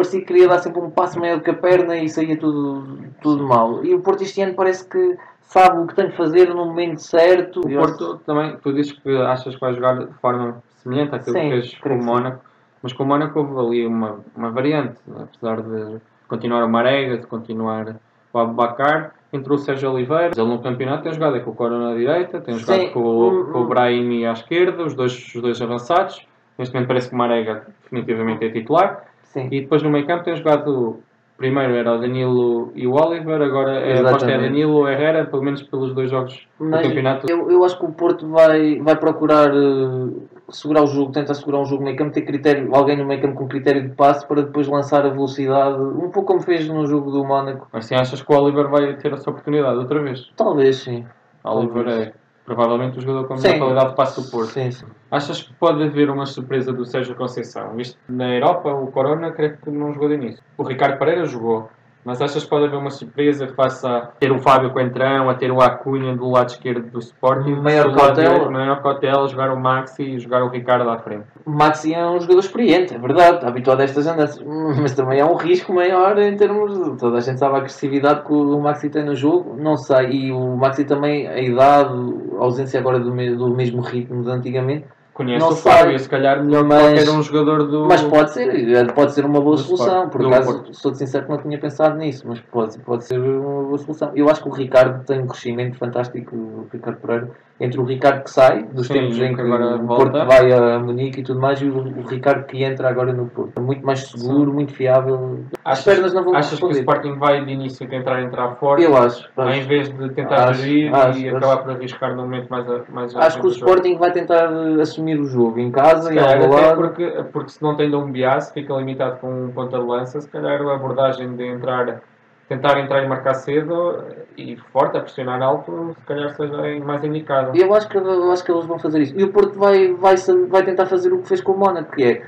parecia 0.00 0.20
que 0.20 0.26
queria 0.26 0.48
dar 0.48 0.58
sempre 0.60 0.80
um 0.80 0.90
passo 0.90 1.20
maior 1.20 1.40
que 1.40 1.50
a 1.50 1.54
perna 1.54 1.94
e 1.98 2.08
saía 2.08 2.36
tudo, 2.36 2.98
tudo 3.20 3.46
mal. 3.46 3.84
E 3.84 3.94
o 3.94 4.00
Porto 4.00 4.22
este 4.22 4.40
ano 4.40 4.54
parece 4.54 4.88
que 4.88 5.16
sabe 5.42 5.78
o 5.78 5.86
que 5.86 5.94
tem 5.94 6.10
que 6.10 6.16
fazer 6.16 6.48
no 6.48 6.64
momento 6.64 7.02
certo. 7.02 7.60
O 7.60 7.68
Porto 7.70 8.16
também, 8.24 8.56
tu 8.62 8.72
dizes 8.72 8.92
que 8.92 9.14
achas 9.18 9.54
que 9.54 9.60
vai 9.60 9.74
jogar 9.74 9.98
de 9.98 10.12
forma 10.14 10.62
semelhante 10.78 11.14
àquilo 11.14 11.36
Sim, 11.36 11.42
que 11.42 11.48
fez 11.50 11.78
com 11.78 11.96
o. 11.96 12.02
Mónaco, 12.02 12.42
mas 12.82 12.94
com 12.94 13.02
o 13.02 13.06
Mónaco 13.06 13.40
houve 13.40 13.58
ali 13.58 13.86
uma, 13.86 14.20
uma 14.34 14.50
variante, 14.50 14.96
apesar 15.14 15.60
de 15.60 15.98
continuar 16.26 16.64
o 16.64 16.68
Marega, 16.68 17.18
de 17.18 17.26
continuar 17.26 17.96
o 18.32 18.38
Abacar, 18.38 19.12
entrou 19.32 19.56
o 19.58 19.60
Sérgio 19.60 19.92
Oliveira, 19.92 20.30
ele 20.34 20.48
no 20.48 20.60
campeonato 20.62 21.02
tem 21.02 21.12
jogado 21.12 21.36
é 21.36 21.40
com 21.40 21.50
o 21.50 21.54
Corona 21.54 21.92
à 21.92 21.94
direita, 21.94 22.40
tem 22.40 22.56
jogado 22.56 22.80
Sim. 22.80 22.90
com, 22.92 23.00
o- 23.00 23.28
Hum, 23.30 23.52
com 23.52 23.58
o 23.58 23.62
hum. 23.64 23.68
Brahimi 23.68 24.24
à 24.24 24.32
esquerda, 24.32 24.82
os 24.82 24.94
dois, 24.94 25.12
os 25.34 25.42
dois 25.42 25.60
avançados, 25.60 26.26
neste 26.58 26.72
momento 26.72 26.88
parece 26.88 27.08
que 27.10 27.14
o 27.14 27.18
Marega 27.18 27.66
definitivamente 27.82 28.44
é 28.46 28.50
titular, 28.50 29.09
Sim. 29.32 29.48
e 29.50 29.60
depois 29.60 29.82
no 29.82 29.90
meio 29.90 30.06
campo 30.06 30.24
tem 30.24 30.36
jogado 30.36 31.00
Primeiro 31.40 31.74
era 31.74 31.94
o 31.94 31.98
Danilo 31.98 32.70
e 32.74 32.86
o 32.86 32.92
Oliver, 32.92 33.40
agora 33.40 33.80
é, 33.80 33.96
a 33.96 34.08
aposta 34.08 34.30
é. 34.30 34.36
Danilo 34.36 34.74
ou 34.74 34.86
Herrera, 34.86 35.24
pelo 35.24 35.42
menos 35.42 35.62
pelos 35.62 35.94
dois 35.94 36.10
jogos 36.10 36.46
Mas 36.58 36.82
do 36.82 36.88
campeonato. 36.88 37.30
eu, 37.30 37.50
eu 37.50 37.64
acho 37.64 37.78
que 37.78 37.86
o 37.86 37.92
Porto 37.92 38.28
vai, 38.28 38.78
vai 38.80 38.94
procurar 38.96 39.48
eh, 39.48 40.10
segurar 40.50 40.82
o 40.82 40.86
jogo, 40.86 41.12
tentar 41.12 41.32
segurar 41.32 41.60
um 41.60 41.64
jogo 41.64 41.80
no 41.80 41.86
meio 41.86 41.96
campo, 41.96 42.12
ter 42.12 42.26
critério, 42.26 42.68
alguém 42.74 42.94
no 42.94 43.06
meio 43.06 43.22
campo 43.22 43.36
com 43.36 43.48
critério 43.48 43.80
de 43.80 43.94
passe 43.94 44.28
para 44.28 44.42
depois 44.42 44.68
lançar 44.68 45.06
a 45.06 45.08
velocidade, 45.08 45.80
um 45.80 46.10
pouco 46.10 46.24
como 46.24 46.42
fez 46.42 46.68
no 46.68 46.86
jogo 46.86 47.10
do 47.10 47.24
Mónaco. 47.24 47.66
Mas 47.72 47.86
sim, 47.86 47.94
achas 47.94 48.20
que 48.20 48.30
o 48.30 48.36
Oliver 48.38 48.68
vai 48.68 48.94
ter 48.96 49.10
essa 49.10 49.30
oportunidade 49.30 49.78
outra 49.78 50.02
vez? 50.02 50.30
Talvez 50.36 50.76
sim. 50.76 51.06
Oliver 51.42 51.84
Talvez. 51.84 52.08
é 52.08 52.19
provavelmente 52.44 52.98
o 52.98 53.00
jogador 53.00 53.28
com 53.28 53.34
melhor 53.34 53.52
Sim. 53.52 53.58
qualidade 53.58 53.90
de 53.90 53.96
passe 53.96 54.20
do 54.20 54.30
Porto. 54.30 54.50
Sim, 54.50 54.70
sim. 54.70 54.86
Achas 55.10 55.42
que 55.42 55.52
pode 55.54 55.82
haver 55.82 56.10
uma 56.10 56.26
surpresa 56.26 56.72
do 56.72 56.84
Sérgio 56.84 57.14
Conceição? 57.14 57.78
Isto 57.78 57.98
na 58.08 58.34
Europa, 58.34 58.72
o 58.72 58.86
Corona 58.88 59.30
creio 59.32 59.56
que 59.58 59.70
não 59.70 59.92
jogou 59.92 60.08
de 60.08 60.14
início. 60.14 60.42
O 60.56 60.62
Ricardo 60.62 60.98
Pereira 60.98 61.24
jogou. 61.26 61.68
Mas 62.02 62.22
achas 62.22 62.42
que 62.42 62.48
pode 62.48 62.64
haver 62.64 62.78
uma 62.78 62.90
surpresa 62.90 63.46
face 63.48 63.86
a 63.86 64.08
ter 64.18 64.32
o 64.32 64.38
Fábio 64.38 64.70
Coentrão, 64.70 65.28
a 65.28 65.34
ter 65.34 65.50
o 65.50 65.60
Acunha 65.60 66.16
do 66.16 66.30
lado 66.30 66.48
esquerdo 66.48 66.90
do 66.90 66.98
Sporting? 66.98 67.52
Maior 67.56 67.94
cautela. 67.94 68.50
Maior 68.50 68.82
cautela, 68.82 69.28
jogar 69.28 69.52
o 69.52 69.60
Maxi 69.60 70.02
e 70.02 70.18
jogar 70.18 70.42
o 70.42 70.48
Ricardo 70.48 70.88
à 70.88 70.98
frente. 70.98 71.26
O 71.44 71.50
Maxi 71.50 71.92
é 71.92 72.06
um 72.06 72.18
jogador 72.18 72.40
experiente, 72.40 72.94
é 72.94 72.98
verdade, 72.98 73.44
habituado 73.44 73.80
a 73.80 73.84
estas 73.84 74.06
andanças, 74.06 74.42
mas 74.80 74.94
também 74.94 75.20
é 75.20 75.24
um 75.24 75.34
risco 75.34 75.74
maior 75.74 76.18
em 76.18 76.34
termos 76.36 76.72
de. 76.72 76.96
Toda 76.96 77.18
a 77.18 77.20
gente 77.20 77.38
sabe 77.38 77.56
a 77.56 77.58
agressividade 77.58 78.24
que 78.24 78.32
o 78.32 78.58
Maxi 78.58 78.88
tem 78.88 79.04
no 79.04 79.14
jogo, 79.14 79.54
não 79.58 79.76
sei, 79.76 80.10
e 80.10 80.32
o 80.32 80.56
Maxi 80.56 80.84
também, 80.84 81.28
a 81.28 81.38
idade, 81.38 81.92
a 81.92 82.29
ausência 82.40 82.78
agora 82.80 82.98
do, 83.00 83.12
me- 83.14 83.34
do 83.34 83.48
mesmo 83.54 83.80
ritmo 83.82 84.22
de 84.24 84.30
antigamente, 84.30 84.86
Conhece 85.12 85.40
Não 85.44 85.50
o. 85.52 85.56
Fábio, 85.56 85.98
se 85.98 86.08
calhar 86.08 86.42
melhor 86.42 86.64
Mas- 86.64 86.78
que 86.82 86.94
qualquer 87.04 87.10
um 87.10 87.22
jogador 87.22 87.66
do. 87.66 87.86
Mas 87.86 88.02
pode 88.02 88.30
ser, 88.32 88.92
pode 88.92 89.12
ser 89.12 89.24
uma 89.24 89.40
boa 89.40 89.56
solução. 89.56 90.04
Sporting, 90.04 90.10
Por 90.10 90.26
acaso, 90.34 90.64
sou 90.72 90.94
sincero 90.94 91.24
que 91.26 91.30
não 91.32 91.38
tinha 91.38 91.58
pensado 91.58 91.96
nisso, 91.98 92.24
mas 92.26 92.40
pode, 92.40 92.78
pode 92.78 93.04
ser 93.04 93.18
uma 93.18 93.62
boa 93.64 93.78
solução. 93.78 94.12
Eu 94.14 94.28
acho 94.30 94.42
que 94.42 94.48
o 94.48 94.52
Ricardo 94.52 95.04
tem 95.04 95.20
um 95.20 95.26
crescimento 95.26 95.76
fantástico, 95.76 96.34
o 96.34 96.66
Ricardo 96.72 96.96
Pereira, 97.00 97.30
entre 97.60 97.78
o 97.80 97.84
Ricardo 97.84 98.22
que 98.24 98.30
sai, 98.30 98.62
dos 98.72 98.86
Sim, 98.86 98.94
tempos 98.94 99.18
em 99.18 99.34
que 99.34 99.42
o. 99.42 99.86
Porto 99.86 100.12
vai 100.26 100.52
a 100.52 100.78
Munique 100.78 101.20
e 101.20 101.22
tudo 101.22 101.40
mais, 101.40 101.60
e 101.60 101.66
o, 101.66 101.76
o 101.78 102.02
Ricardo 102.06 102.44
que 102.46 102.62
entra 102.64 102.88
agora 102.88 103.12
no 103.12 103.26
Porto. 103.26 103.52
É 103.56 103.60
muito 103.60 103.84
mais 103.84 104.00
seguro, 104.08 104.52
muito 104.54 104.72
fiável. 104.72 105.40
As 105.64 105.80
Achas, 105.80 105.84
pernas 105.84 106.14
não 106.14 106.24
vão 106.24 106.34
achas 106.34 106.58
que 106.58 106.64
o 106.64 106.68
responder. 106.68 106.78
Sporting 107.00 107.18
vai 107.18 107.44
de 107.44 107.52
início 107.52 107.86
tentar 107.88 108.22
entrar 108.22 108.54
forte? 108.56 108.84
Eu 108.84 108.96
acho. 108.96 109.28
Acho. 109.36 109.58
invés 109.60 109.88
de 109.92 110.08
tentar 110.10 110.48
Acho, 110.50 110.62
acho, 110.62 110.68
e 110.68 110.88
acho. 110.88 111.36
acabar 111.36 111.56
por 111.58 111.70
arriscar 111.72 112.14
no 112.16 112.22
momento 112.22 112.48
mais, 112.48 112.70
a, 112.70 112.80
mais 112.88 113.14
Acho 113.16 113.40
que 113.40 113.46
o. 113.46 113.50
Sporting 113.50 113.96
vai 113.98 114.12
tentar 114.12 114.50
eh, 114.50 114.80
assumir 115.00 115.18
o 115.18 115.24
jogo 115.24 115.58
em 115.58 115.70
casa 115.70 116.12
e 116.12 116.18
ao 116.18 116.24
até 116.26 116.46
lado. 116.46 116.76
porque, 116.76 117.06
porque 117.32 117.50
se 117.50 117.62
não 117.62 117.74
tem 117.76 117.94
um 117.94 118.10
bias, 118.10 118.52
fica 118.52 118.74
limitado 118.74 119.16
com 119.16 119.46
um 119.46 119.50
ponta 119.50 119.78
de 119.78 119.84
lança, 119.84 120.20
se 120.20 120.28
calhar 120.28 120.60
a 120.60 120.74
abordagem 120.74 121.34
de 121.34 121.44
entrar, 121.44 122.02
tentar 122.48 122.78
entrar 122.78 123.02
e 123.02 123.08
marcar 123.08 123.34
cedo 123.34 124.04
e 124.36 124.56
forte, 124.72 124.96
a 124.96 125.00
pressionar 125.00 125.42
alto, 125.42 125.94
se 125.98 126.06
calhar 126.06 126.30
seja 126.34 126.84
mais 126.84 127.02
indicado. 127.02 127.56
Eu 127.56 127.74
acho, 127.74 127.88
que, 127.88 127.96
eu 127.96 128.30
acho 128.30 128.44
que 128.44 128.52
eles 128.52 128.66
vão 128.66 128.78
fazer 128.78 129.00
isso. 129.00 129.18
E 129.18 129.24
o 129.24 129.32
Porto 129.32 129.58
vai, 129.58 129.92
vai, 129.94 130.16
vai 130.48 130.62
tentar 130.62 130.86
fazer 130.86 131.12
o 131.12 131.18
que 131.18 131.28
fez 131.28 131.40
com 131.40 131.52
o 131.52 131.58
Mónaco, 131.58 131.96
que 131.96 132.04
é 132.04 132.26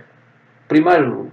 primeiro 0.66 1.30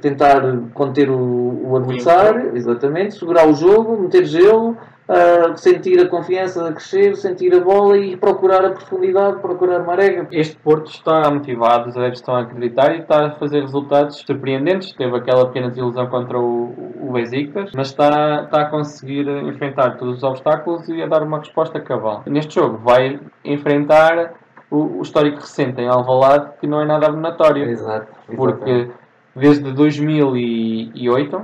tentar 0.00 0.42
conter 0.72 1.08
o, 1.08 1.70
o 1.70 1.76
adversário, 1.76 2.56
exatamente, 2.56 3.14
segurar 3.14 3.46
o 3.46 3.54
jogo, 3.54 3.96
meter 3.96 4.24
gelo, 4.24 4.76
uh, 5.08 5.56
sentir 5.56 6.00
a 6.00 6.08
confiança 6.08 6.68
a 6.68 6.72
crescer, 6.72 7.16
sentir 7.16 7.54
a 7.54 7.60
bola 7.60 7.96
e 7.98 8.16
procurar 8.16 8.64
a 8.64 8.70
profundidade, 8.70 9.40
procurar 9.40 9.80
marega. 9.84 10.26
Este 10.30 10.56
Porto 10.56 10.90
está 10.90 11.30
motivado, 11.30 11.88
os 11.88 11.96
adeptos 11.96 12.20
estão 12.20 12.36
a 12.36 12.40
acreditar 12.40 12.94
e 12.94 13.00
está 13.00 13.26
a 13.26 13.30
fazer 13.32 13.60
resultados 13.60 14.16
surpreendentes. 14.18 14.92
Teve 14.92 15.16
aquela 15.16 15.46
pequena 15.46 15.68
desilusão 15.68 16.06
contra 16.08 16.38
o, 16.38 16.92
o 17.00 17.12
Besiktas, 17.12 17.70
mas 17.74 17.88
está, 17.88 18.44
está 18.44 18.62
a 18.62 18.66
conseguir 18.66 19.28
enfrentar 19.28 19.96
todos 19.96 20.18
os 20.18 20.22
obstáculos 20.22 20.88
e 20.88 21.02
a 21.02 21.06
dar 21.06 21.22
uma 21.22 21.38
resposta 21.38 21.80
cabal. 21.80 22.22
Neste 22.26 22.54
jogo 22.54 22.78
vai 22.78 23.20
enfrentar 23.44 24.34
o, 24.70 24.98
o 24.98 25.02
histórico 25.02 25.36
recente 25.36 25.80
em 25.80 25.88
Alvalade, 25.88 26.50
que 26.60 26.66
não 26.66 26.80
é 26.80 26.84
nada 26.86 27.06
abonatório, 27.06 27.64
Exato. 27.68 28.08
porque 28.36 28.90
desde 29.36 29.72
2008 29.72 31.42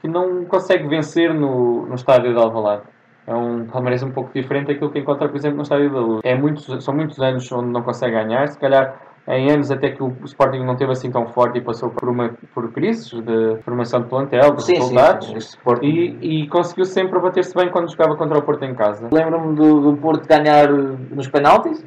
que 0.00 0.08
não 0.08 0.44
consegue 0.44 0.86
vencer 0.86 1.32
no, 1.32 1.86
no 1.86 1.94
estádio 1.94 2.34
de 2.34 2.38
Alvalade. 2.38 2.82
É 3.26 3.34
um 3.34 3.64
Palmeiras 3.66 4.02
um 4.02 4.10
pouco 4.10 4.30
diferente 4.34 4.66
daquilo 4.68 4.90
que 4.90 4.98
encontra, 4.98 5.28
por 5.28 5.36
exemplo, 5.36 5.56
no 5.58 5.62
Estádio 5.62 5.90
da 5.92 6.00
Luz. 6.00 6.20
É 6.24 6.34
muitos, 6.34 6.84
são 6.84 6.94
muitos 6.94 7.18
anos 7.20 7.50
onde 7.52 7.70
não 7.70 7.82
consegue 7.82 8.12
ganhar, 8.12 8.46
se 8.48 8.58
calhar 8.58 8.96
em 9.26 9.50
anos 9.50 9.70
até 9.70 9.90
que 9.90 10.02
o 10.02 10.14
Sporting 10.24 10.58
não 10.58 10.76
teve 10.76 10.92
assim 10.92 11.10
tão 11.10 11.26
forte 11.28 11.56
e 11.56 11.62
passou 11.62 11.88
por, 11.88 12.10
uma, 12.10 12.30
por 12.54 12.70
crises 12.72 13.08
de 13.10 13.56
formação 13.62 14.02
de 14.02 14.08
plantel, 14.08 14.54
de 14.54 14.62
Sim, 14.62 14.74
sim, 14.74 14.80
resultados, 14.80 15.26
sim. 15.28 15.36
Sporting- 15.38 15.86
E, 16.20 16.42
e 16.42 16.48
conseguiu 16.48 16.84
sempre 16.84 17.18
bater-se 17.18 17.54
bem 17.54 17.70
quando 17.70 17.90
jogava 17.90 18.14
contra 18.16 18.38
o 18.38 18.42
Porto 18.42 18.62
em 18.66 18.74
casa. 18.74 19.08
Lembro-me 19.10 19.54
do, 19.56 19.80
do 19.92 19.96
Porto 19.96 20.28
ganhar 20.28 20.68
nos 20.70 21.26
penaltis, 21.28 21.82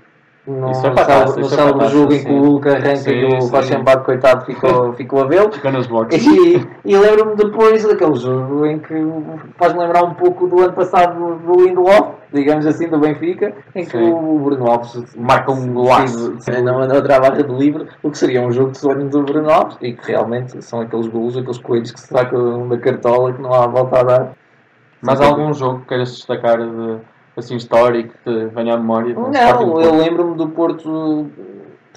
no, 0.48 0.72
Isso 0.72 0.88
é 0.88 0.90
no 0.92 1.46
célebre- 1.50 1.76
no 1.76 1.84
é 1.84 1.90
jogo 1.90 2.14
em 2.14 2.24
que 2.24 2.32
o. 2.32 2.42
Hulk 2.42 2.70
arranca 2.70 2.96
Sim, 2.96 3.12
e 3.12 3.26
o. 3.26 3.40
Rochenbach, 3.48 4.04
coitado, 4.06 4.46
ficou, 4.46 4.94
ficou 4.96 5.22
a 5.24 5.28
vê-lo. 5.28 5.52
Fica 5.52 5.72
nos 5.72 5.88
boxes. 5.88 6.26
E, 6.26 6.66
e 6.86 6.98
lembro-me 6.98 7.36
depois 7.36 7.84
daquele 7.86 8.16
jogo 8.16 8.66
em 8.66 8.80
que 8.80 8.94
faz-me 9.58 9.80
lembrar 9.80 10.06
um 10.06 10.14
pouco 10.14 10.48
do 10.48 10.62
ano 10.62 10.72
passado 10.72 11.36
do 11.46 11.62
Lindelof, 11.66 12.12
digamos 12.34 12.66
assim, 12.66 12.88
do 12.88 12.98
Benfica, 12.98 13.54
em 13.76 13.84
que 13.84 13.92
Sim. 13.98 14.12
o 14.12 14.40
Bruno 14.40 14.72
Alves 14.72 15.16
Marca 15.18 15.52
um 15.52 15.74
golaço. 15.74 16.38
na, 16.64 16.88
na 16.88 16.96
outra 16.96 17.20
barra 17.20 17.44
de 17.44 17.54
livre, 17.54 17.86
o 18.02 18.10
que 18.10 18.18
seria 18.18 18.42
um 18.42 18.52
jogo 18.52 18.72
de 18.72 18.78
sonho 18.78 19.10
do 19.10 19.24
Bruno 19.24 19.50
Alves 19.50 19.78
e 19.82 19.92
que 19.92 20.12
realmente 20.12 20.62
são 20.64 20.80
aqueles 20.80 21.08
golos, 21.08 21.36
aqueles 21.36 21.58
coelhos 21.58 21.92
que 21.92 22.00
se 22.00 22.08
sacam 22.08 22.70
da 22.70 22.78
cartola 22.78 23.34
que 23.34 23.42
não 23.42 23.54
há 23.54 23.68
volta 23.68 24.00
a 24.00 24.04
dar. 24.04 24.32
Mas 25.02 25.20
Sim. 25.20 25.26
algum 25.26 25.54
jogo 25.54 25.82
que 25.82 25.88
queiras 25.90 26.12
destacar 26.16 26.58
de, 26.58 26.98
assim, 27.38 27.56
histórico, 27.56 28.14
que 28.24 28.24
te 28.24 28.46
venha 28.48 28.74
à 28.74 28.78
memória? 28.78 29.14
Não, 29.14 29.82
eu 29.82 29.96
lembro-me 29.96 30.36
do 30.36 30.50
Porto 30.50 31.30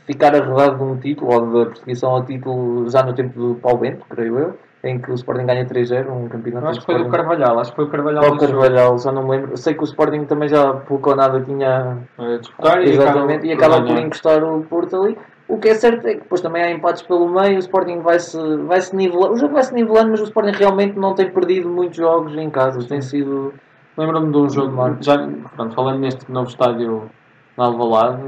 ficar 0.06 0.34
arredado 0.34 0.76
de 0.76 0.82
um 0.82 0.96
título, 0.96 1.32
ou 1.32 1.64
da 1.64 1.66
perseguição 1.70 2.10
ao 2.10 2.24
título 2.24 2.88
já 2.90 3.02
no 3.02 3.12
tempo 3.12 3.38
do 3.38 3.54
Paulo 3.56 3.78
Bento, 3.78 4.04
creio 4.08 4.38
eu, 4.38 4.58
em 4.82 4.98
que 4.98 5.10
o 5.10 5.14
Sporting 5.14 5.46
ganha 5.46 5.64
3-0, 5.64 6.10
um 6.10 6.28
campeonato 6.28 6.68
Acho 6.68 6.80
que 6.80 6.86
foi 6.86 6.94
do 6.96 7.02
Sporting. 7.02 7.28
Carvalhal, 7.28 7.58
acho 7.60 7.70
que 7.70 7.76
foi 7.76 7.84
o 7.84 7.88
Carvalhal 7.88 8.24
Ou 8.24 8.34
o. 8.34 8.38
Carvalhal, 8.38 8.98
já 8.98 9.12
não 9.12 9.22
me 9.24 9.30
lembro. 9.30 9.56
Sei 9.56 9.74
que 9.74 9.82
o 9.82 9.84
Sporting 9.84 10.24
também 10.24 10.48
já 10.48 10.72
pouco 10.72 11.10
ou 11.10 11.16
nada 11.16 11.40
tinha. 11.40 11.98
a 12.18 12.36
disputar 12.38 12.82
e 12.82 12.90
Exatamente, 12.90 13.46
e 13.46 13.52
acaba 13.52 13.82
por 13.82 13.98
encostar 13.98 14.42
o 14.42 14.62
Porto 14.62 14.96
ali. 14.96 15.18
O 15.46 15.58
que 15.58 15.68
é 15.68 15.74
certo 15.74 16.06
é 16.06 16.14
que 16.14 16.20
depois 16.20 16.40
também 16.40 16.62
há 16.62 16.70
empates 16.70 17.02
pelo 17.02 17.28
meio, 17.28 17.56
o 17.56 17.58
Sporting 17.58 18.00
vai-se 18.00 18.38
vai 18.66 18.80
-se 18.80 18.94
nivelando. 18.94 19.34
O 19.34 19.36
jogo 19.36 19.54
vai-se 19.54 19.74
nivelando, 19.74 20.10
mas 20.10 20.20
o 20.20 20.24
Sporting 20.24 20.56
realmente 20.56 20.96
não 20.98 21.14
tem 21.14 21.28
perdido 21.28 21.68
muitos 21.68 21.96
jogos 21.96 22.36
em 22.36 22.48
casa. 22.48 22.86
Tem 22.86 23.00
sido. 23.00 23.52
Lembro-me 24.00 24.32
de 24.32 24.38
um 24.38 24.48
jogo, 24.48 24.96
já, 25.02 25.28
pronto, 25.54 25.74
falando 25.74 25.98
neste 25.98 26.32
novo 26.32 26.48
estádio 26.48 27.10
na 27.54 27.66
Alvalade, 27.66 28.22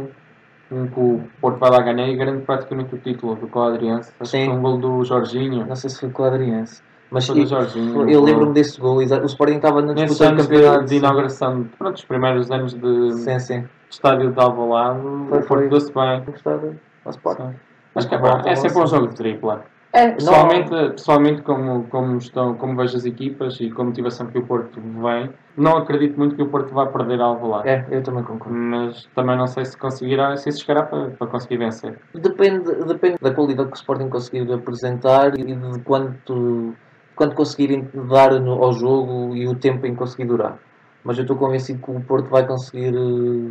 um 0.71 0.87
que 0.87 1.01
o 1.01 1.23
Porto 1.41 1.59
vai 1.59 1.71
lá 1.71 1.81
ganhar 1.81 2.09
e 2.09 2.15
garante 2.15 2.45
praticamente 2.45 2.95
o 2.95 2.99
título 2.99 3.37
do 3.37 3.47
que 3.47 4.27
Sim. 4.27 4.47
foi 4.47 4.55
um 4.55 4.61
gol 4.61 4.77
do 4.77 5.03
Jorginho. 5.03 5.65
Não 5.67 5.75
sei 5.75 5.89
se 5.89 5.99
foi 5.99 6.11
o 6.15 6.25
Adriense. 6.27 6.83
Mas 7.11 7.27
Foi 7.27 7.37
do 7.37 7.41
eu, 7.43 7.47
Jorginho, 7.47 8.11
eu 8.11 8.23
lembro-me 8.23 8.53
desse 8.53 8.79
gol. 8.79 8.97
O 8.97 9.03
Sporting 9.03 9.57
estava 9.57 9.81
na 9.81 9.95
disputa 9.95 10.31
do 10.31 10.43
campeonato. 10.43 10.85
de 10.85 10.97
inauguração, 10.97 11.67
pronto, 11.79 11.97
os 11.97 12.05
primeiros 12.05 12.51
anos 12.51 12.75
de 12.75 13.13
Sim, 13.15 13.39
sim. 13.39 13.65
estádio 13.91 14.31
de 14.31 14.41
Alvalade, 14.41 15.01
Foi, 15.29 15.39
o. 15.39 15.43
Porto 15.47 15.69
deu-se 15.71 15.93
bem. 15.95 16.23
Gostava 16.27 16.75
Sporting. 17.09 17.49
Sim. 17.49 17.55
Acho 17.95 18.09
que 18.09 18.15
é, 18.15 18.19
Volta 18.19 18.49
é 18.51 18.57
sempre 18.57 18.79
um 18.79 18.87
jogo 18.87 19.09
de 19.09 19.15
tripla. 19.15 19.65
É, 19.95 20.07
não- 20.07 20.15
Pessoalmente, 20.15 20.71
pessoalmente 20.71 21.43
como, 21.43 21.85
como, 21.89 22.17
estão, 22.17 22.55
como 22.55 22.75
vejo 22.77 22.97
as 22.97 23.05
equipas 23.05 23.61
e 23.61 23.71
com 23.71 23.83
a 23.83 23.85
motivação 23.87 24.27
que 24.27 24.39
o 24.39 24.47
Porto 24.47 24.81
vem, 24.81 25.31
não 25.55 25.77
acredito 25.77 26.17
muito 26.19 26.35
que 26.35 26.43
o 26.43 26.49
Porto 26.49 26.73
vá 26.73 26.87
perder 26.87 27.21
a 27.21 27.25
Alvalade. 27.27 27.69
É, 27.69 27.87
eu 27.91 28.03
também 28.03 28.25
concordo. 28.25 28.57
Mas 28.59 29.07
também 29.15 29.37
não 29.37 29.47
sei 29.47 29.67
se 29.67 29.77
conseguirá, 29.77 30.35
se 30.39 30.49
isso 30.49 30.61
chegará 30.65 30.85
para, 30.87 31.11
para 31.11 31.27
conseguir 31.27 31.59
vencer. 31.59 31.99
Depende, 32.15 32.75
depende 32.87 33.19
da 33.21 33.35
qualidade 33.35 33.69
que 33.69 33.75
o 33.75 33.77
Sporting 33.81 34.09
conseguir 34.09 34.51
apresentar 34.51 35.39
e 35.39 35.45
de 35.45 35.81
quanto, 35.81 36.75
quanto 37.15 37.35
conseguirem 37.37 37.87
dar 38.09 38.33
no- 38.41 38.63
ao 38.65 38.73
jogo 38.73 39.37
e 39.37 39.47
o 39.47 39.55
tempo 39.55 39.85
em 39.87 39.95
conseguir 39.95 40.25
durar. 40.25 40.57
Mas 41.05 41.19
eu 41.19 41.23
estou 41.23 41.37
convencido 41.37 41.83
que 41.85 41.91
o 41.91 42.01
Porto 42.01 42.31
vai 42.31 42.47
conseguir 42.47 42.95
eh, 42.95 43.51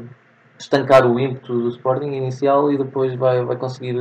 estancar 0.62 1.06
o 1.06 1.20
ímpeto 1.20 1.53
do 1.53 1.70
Sporting 1.70 2.12
inicial 2.13 2.72
e 2.72 2.77
depois 2.77 3.13
vai, 3.15 3.44
vai 3.44 3.58
conseguir 3.58 3.96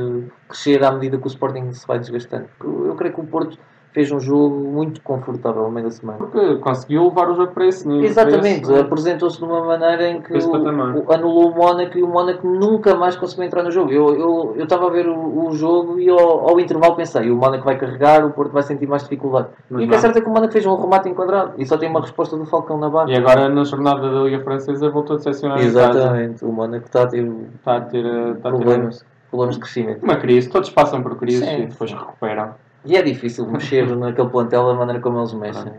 crescer 0.47 0.83
à 0.83 0.91
medida 0.91 1.17
que 1.17 1.25
o 1.25 1.27
Sporting 1.27 1.73
se 1.73 1.85
vai 1.87 1.99
desgastando. 1.99 2.47
Eu 2.63 2.87
eu 2.87 2.95
creio 2.95 3.13
que 3.13 3.21
o 3.21 3.25
Porto 3.25 3.57
fez 3.93 4.11
um 4.11 4.19
jogo 4.19 4.55
muito 4.55 5.01
confortável 5.01 5.63
ao 5.65 5.71
meio 5.71 5.87
da 5.87 5.91
semana. 5.91 6.17
Porque 6.17 6.55
conseguiu 6.57 7.03
levar 7.05 7.29
o 7.29 7.35
jogo 7.35 7.51
para 7.51 7.65
esse 7.67 7.85
nível. 7.87 8.05
Exatamente, 8.05 8.73
apresentou-se 8.73 9.37
de 9.37 9.43
uma 9.43 9.65
maneira 9.65 10.07
em 10.09 10.21
que 10.21 10.33
o- 10.33 11.07
o- 11.07 11.11
anulou 11.11 11.51
o 11.51 11.55
Mónaco 11.55 11.97
e 11.97 12.03
o 12.03 12.07
Mónaco 12.07 12.47
nunca 12.47 12.95
mais 12.95 13.15
conseguiu 13.17 13.45
entrar 13.45 13.63
no 13.63 13.71
jogo. 13.71 13.91
Eu 13.91 14.15
eu 14.15 14.53
eu 14.57 14.63
estava 14.63 14.87
a 14.87 14.89
ver 14.89 15.07
o, 15.09 15.47
o 15.47 15.53
jogo 15.53 15.99
e 15.99 16.09
ao, 16.09 16.49
ao 16.49 16.59
intervalo 16.59 16.95
pensei, 16.95 17.29
o 17.29 17.35
Mónaco 17.35 17.65
vai 17.65 17.77
carregar, 17.77 18.25
o 18.25 18.31
Porto 18.31 18.51
vai 18.51 18.63
sentir 18.63 18.87
mais 18.87 19.03
dificuldade. 19.03 19.49
Mas 19.69 19.81
e 19.81 19.85
o 19.85 19.89
que 19.89 19.95
é 19.95 19.97
certo 19.97 20.17
é 20.17 20.21
que 20.21 20.27
o 20.27 20.31
Mónaco 20.31 20.53
fez 20.53 20.65
um 20.65 20.75
remate 20.75 21.09
enquadrado 21.09 21.53
e 21.57 21.65
só 21.65 21.77
tem 21.77 21.89
uma 21.89 22.01
resposta 22.01 22.37
do 22.37 22.45
Falcão 22.45 22.77
na 22.77 22.89
barra. 22.89 23.11
E 23.11 23.15
agora 23.17 23.49
na 23.49 23.63
jornada 23.65 24.01
da 24.09 24.21
Liga 24.21 24.39
Francesa 24.43 24.89
voltou 24.89 25.15
a 25.15 25.17
decepcionar. 25.17 25.59
Exatamente, 25.59 26.45
o 26.45 26.51
Mónaco 26.51 26.85
está 26.85 27.03
a 27.03 27.07
ter 27.07 27.21
Está 27.55 27.77
a 27.77 27.81
ter, 27.81 28.05
está 28.05 28.49
a 28.49 28.51
ter 28.51 28.57
problemas, 28.57 29.05
problemas 29.29 29.55
de 29.55 29.61
crescimento. 29.61 30.03
uma 30.03 30.15
crise. 30.15 30.49
Todos 30.49 30.69
passam 30.69 31.01
por 31.03 31.15
crises 31.17 31.45
Sim, 31.47 31.63
e 31.63 31.65
depois 31.67 31.91
recuperam. 31.91 32.51
E 32.85 32.95
é 32.95 33.01
difícil 33.01 33.45
mexer 33.47 33.87
naquele 33.95 34.29
plantel 34.29 34.67
da 34.67 34.73
maneira 34.73 35.01
como 35.01 35.19
eles 35.19 35.33
mexem. 35.33 35.73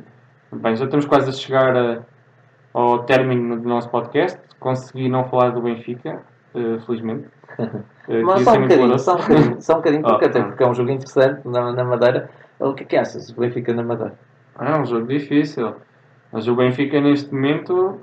Bem, 0.52 0.76
já 0.76 0.84
estamos 0.84 1.06
quase 1.06 1.30
a 1.30 1.32
chegar 1.32 1.74
eh, 1.74 2.00
ao 2.72 3.00
término 3.04 3.58
do 3.58 3.68
nosso 3.68 3.88
podcast. 3.88 4.38
Consegui 4.60 5.08
não 5.08 5.24
falar 5.24 5.50
do 5.50 5.62
Benfica, 5.62 6.22
eh, 6.54 6.78
felizmente. 6.86 7.26
Eh, 8.08 8.20
Mas 8.20 8.42
só 8.42 8.54
um 8.54 8.62
bocadinho, 8.62 8.98
só 8.98 9.14
um 9.14 9.16
bocadinho, 9.16 9.62
só 9.62 9.72
um 9.74 9.76
bocadinho 9.76 10.02
porque 10.02 10.24
Oh, 10.24 10.28
até 10.28 10.40
oh. 10.40 10.44
porque 10.46 10.62
é 10.64 10.66
um 10.66 10.74
jogo 10.74 10.90
interessante 10.90 11.46
na, 11.46 11.72
na 11.72 11.84
Madeira. 11.84 12.30
O 12.58 12.74
que 12.74 12.82
é 12.82 12.86
que 12.86 12.96
achas? 12.96 13.30
O 13.30 13.40
Benfica 13.40 13.72
na 13.72 13.84
Madeira? 13.84 14.14
É 14.58 14.74
um 14.74 14.84
jogo 14.84 15.06
difícil. 15.06 15.76
Mas 16.32 16.48
o 16.48 16.56
Benfica 16.56 17.00
neste 17.00 17.32
momento 17.32 18.00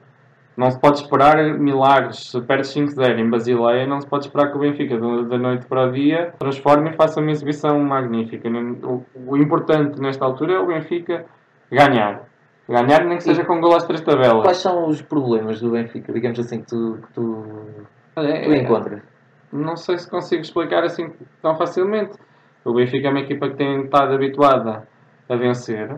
não 0.60 0.70
se 0.70 0.78
pode 0.78 1.00
esperar 1.00 1.38
milagres. 1.58 2.32
Se 2.32 2.42
perde 2.42 2.68
5-0 2.68 3.18
em 3.18 3.30
Basileia, 3.30 3.88
não 3.88 4.02
se 4.02 4.06
pode 4.06 4.26
esperar 4.26 4.52
que 4.52 4.58
o 4.58 4.60
Benfica 4.60 4.98
da 4.98 5.38
noite 5.38 5.66
para 5.66 5.88
o 5.88 5.92
dia 5.94 6.34
transforme 6.38 6.90
e 6.90 6.94
faça 6.98 7.22
uma 7.22 7.32
exibição 7.32 7.80
magnífica. 7.80 8.50
O, 8.50 9.38
importante 9.38 10.02
nesta 10.02 10.26
altura 10.26 10.56
é 10.56 10.60
o 10.60 10.68
Benfica 10.68 11.26
ganhar. 11.72 12.24
Ganhar 12.68 13.06
nem 13.06 13.18
que 13.18 13.24
seja 13.24 13.46
com 13.46 13.62
gol 13.62 13.74
às 13.74 13.86
três 13.86 14.02
tabelas. 14.02 14.44
Quais 14.44 14.58
são 14.58 14.86
os 14.90 15.02
problemas 15.02 15.62
do 15.62 15.72
Benfica, 15.72 16.12
digamos 16.12 16.38
assim, 16.38 16.60
que 16.60 16.68
tu, 16.68 17.00
que 17.08 17.14
tu, 17.14 17.46
É- 18.18 18.44
tu 18.44 18.54
encontras? 18.54 19.02
Não 19.54 19.78
sei 19.78 19.98
se 19.98 20.10
consigo 20.10 20.42
explicar 20.42 20.84
assim 20.84 21.10
tão 21.42 21.56
facilmente. 21.56 22.18
O 22.66 22.74
Benfica 22.74 23.08
é 23.08 23.12
uma 23.12 23.22
equipa 23.22 23.48
que 23.48 23.56
tem 23.56 23.86
estado 23.86 24.14
habituada 24.14 24.86
a 25.30 25.36
vencer 25.38 25.96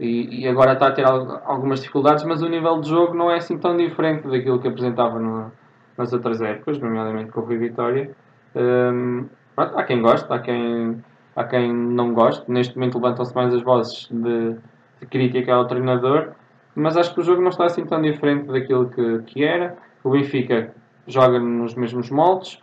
e, 0.00 0.42
e 0.44 0.48
agora 0.48 0.72
está 0.74 0.88
a 0.88 0.92
ter 0.92 1.04
al- 1.04 1.42
algumas 1.44 1.80
dificuldades, 1.80 2.24
mas 2.24 2.42
o 2.42 2.48
nível 2.48 2.80
de 2.80 2.88
jogo 2.88 3.14
não 3.14 3.30
é 3.30 3.36
assim 3.36 3.58
tão 3.58 3.76
diferente 3.76 4.26
daquilo 4.28 4.58
que 4.60 4.68
apresentava 4.68 5.18
no- 5.18 5.52
nas 5.96 6.12
outras 6.12 6.40
épocas, 6.40 6.78
nomeadamente 6.78 7.30
com 7.30 7.40
o 7.40 7.44
Rui 7.44 7.58
Vitória. 7.58 8.10
Hum, 8.54 9.28
pronto, 9.54 9.78
há 9.78 9.82
quem 9.84 10.00
goste, 10.02 10.32
há 10.32 10.38
quem, 10.38 11.02
há 11.36 11.44
quem 11.44 11.72
não 11.72 12.12
goste. 12.14 12.50
Neste 12.50 12.76
momento 12.76 12.96
levantam-se 12.96 13.34
mais 13.34 13.54
as 13.54 13.62
vozes 13.62 14.08
de, 14.10 14.56
de 15.00 15.06
crítica 15.08 15.54
ao 15.54 15.66
treinador, 15.66 16.32
mas 16.74 16.96
acho 16.96 17.14
que 17.14 17.20
o 17.20 17.24
jogo 17.24 17.42
não 17.42 17.50
está 17.50 17.66
assim 17.66 17.84
tão 17.84 18.00
diferente 18.00 18.46
daquilo 18.46 18.88
que, 18.90 19.18
que 19.26 19.44
era. 19.44 19.76
O 20.02 20.10
Benfica 20.10 20.74
joga 21.06 21.38
nos 21.38 21.74
mesmos 21.74 22.10
moldes. 22.10 22.58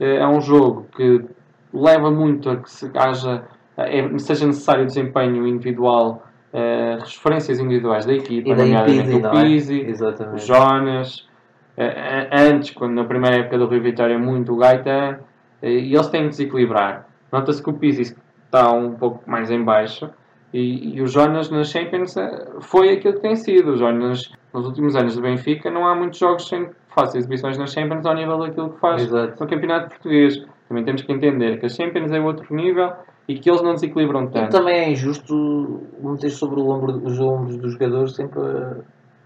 Eh, 0.00 0.16
É 0.16 0.26
um 0.26 0.40
jogo 0.40 0.86
que 0.96 1.24
leva 1.72 2.10
muito 2.10 2.48
a 2.50 2.56
que 2.56 2.70
se 2.70 2.90
haja, 2.96 3.44
é- 3.76 4.18
seja 4.18 4.46
necessário 4.46 4.86
desempenho 4.86 5.46
individual, 5.46 6.22
eh, 6.52 6.98
referências 7.00 7.58
individuais 7.58 8.06
da 8.06 8.14
equipa, 8.14 8.54
nomeadamente 8.54 9.14
o 9.14 9.26
é? 9.26 9.30
Pizzi, 9.30 9.86
o. 10.32 10.38
Jonas, 10.38 11.28
eh, 11.76 12.28
antes, 12.32 12.70
quando 12.70 12.94
na 12.94 13.04
primeira 13.04 13.36
época 13.36 13.58
do 13.58 13.66
Rio 13.66 13.82
Vitória, 13.82 14.18
muito 14.18 14.52
o 14.52 14.56
Gaeta, 14.56 15.20
eh, 15.60 15.70
e 15.70 15.94
eles 15.94 16.08
têm 16.08 16.22
que 16.22 16.28
desequilibrar. 16.30 17.06
Nota-se 17.32 17.62
que 17.62 17.68
o 17.68 17.74
Pizzi 17.74 18.16
está 18.44 18.72
um 18.72 18.92
pouco 18.92 19.28
mais 19.28 19.50
em 19.50 19.62
baixo 19.62 20.08
e, 20.54 20.96
e 20.96 21.02
o 21.02 21.06
Jonas 21.06 21.50
na 21.50 21.64
Champions 21.64 22.14
foi 22.60 22.90
aquilo 22.90 23.14
que 23.14 23.20
tem 23.20 23.36
sido. 23.36 23.72
O 23.72 23.76
Jonas, 23.76 24.32
nos 24.54 24.64
últimos 24.64 24.94
anos 24.94 25.16
do 25.16 25.22
Benfica, 25.22 25.70
não 25.70 25.86
há 25.86 25.94
muitos 25.94 26.18
jogos 26.18 26.48
sem 26.48 26.66
que 26.66 26.74
faça 26.88 27.18
exibições 27.18 27.58
nas 27.58 27.72
Champions 27.72 28.06
ao 28.06 28.14
nível 28.14 28.38
daquilo 28.38 28.70
que 28.70 28.80
faz 28.80 29.02
Exato. 29.02 29.34
no 29.38 29.48
Campeonato 29.48 29.88
Português. 29.90 30.46
Também 30.68 30.84
temos 30.84 31.02
que 31.02 31.12
entender 31.12 31.58
que 31.58 31.66
a 31.66 31.68
Champions 31.68 32.12
é 32.12 32.20
outro 32.20 32.54
nível 32.54 32.92
e 33.28 33.38
que 33.38 33.50
eles 33.50 33.62
não 33.62 33.74
desequilibram 33.74 34.24
E 34.24 34.28
tanto. 34.28 34.50
também 34.52 34.74
é 34.76 34.90
injusto 34.90 35.80
meter 36.02 36.30
sobre 36.30 36.60
o 36.60 36.68
ombro, 36.68 37.00
os 37.04 37.18
ombros 37.18 37.56
dos 37.56 37.72
jogadores 37.72 38.14
sempre, 38.14 38.38
a- 38.40 38.76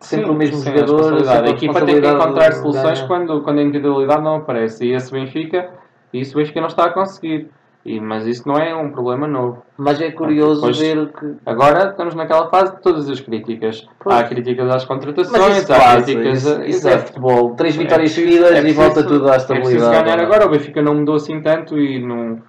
sempre 0.00 0.26
Sim, 0.26 0.30
o 0.30 0.34
mesmo 0.34 0.56
sim, 0.56 0.70
a 0.70 0.76
jogador. 0.76 1.02
sempre 1.24 1.28
A 1.28 1.50
equipa 1.50 1.80
tem 1.82 2.00
que 2.00 2.06
encontrar 2.08 2.52
soluções 2.52 3.02
quando, 3.02 3.40
quando 3.42 3.58
a 3.58 3.62
individualidade 3.62 4.22
não 4.22 4.36
aparece. 4.36 4.86
E 4.86 4.92
esse 4.94 5.12
Benfica, 5.12 5.68
isso 6.12 6.36
Benfica 6.36 6.60
não 6.60 6.68
está 6.68 6.84
a 6.86 6.90
conseguir. 6.90 7.48
E, 7.82 7.98
mas 7.98 8.26
isso 8.26 8.46
não 8.46 8.56
é 8.56 8.74
um 8.76 8.90
problema 8.90 9.26
novo. 9.26 9.62
Mas 9.78 9.98
é 10.02 10.10
curioso 10.10 10.60
Depois- 10.60 10.78
ver 10.78 11.08
que. 11.14 11.34
Agora 11.46 11.88
estamos 11.88 12.14
naquela 12.14 12.46
fase 12.50 12.76
de 12.76 12.82
todas 12.82 13.08
as 13.08 13.20
críticas. 13.20 13.88
Pois. 13.98 14.16
Há 14.16 14.24
críticas 14.24 14.68
às 14.70 14.84
contratações, 14.84 15.70
há 15.70 16.02
críticas. 16.02 16.38
isso, 16.44 16.56
a- 16.60 16.66
isso 16.66 16.88
é 16.88 16.98
futebol. 16.98 17.54
Três 17.54 17.74
É 17.74 17.78
vitórias 17.78 18.10
seguidas 18.12 18.52
é 18.52 18.68
e 18.68 18.72
volta 18.74 19.02
tudo 19.02 19.26
à 19.30 19.32
É 19.32 19.36
estabilidade. 19.38 19.78
preciso 19.80 19.90
ganhar 20.04 20.18
é? 20.18 20.22
agora. 20.22 20.46
O 20.46 20.50
Benfica 20.50 20.82
não 20.82 20.94
mudou 20.94 21.14
assim 21.14 21.40
tanto 21.40 21.78
e 21.78 22.04
não. 22.06 22.42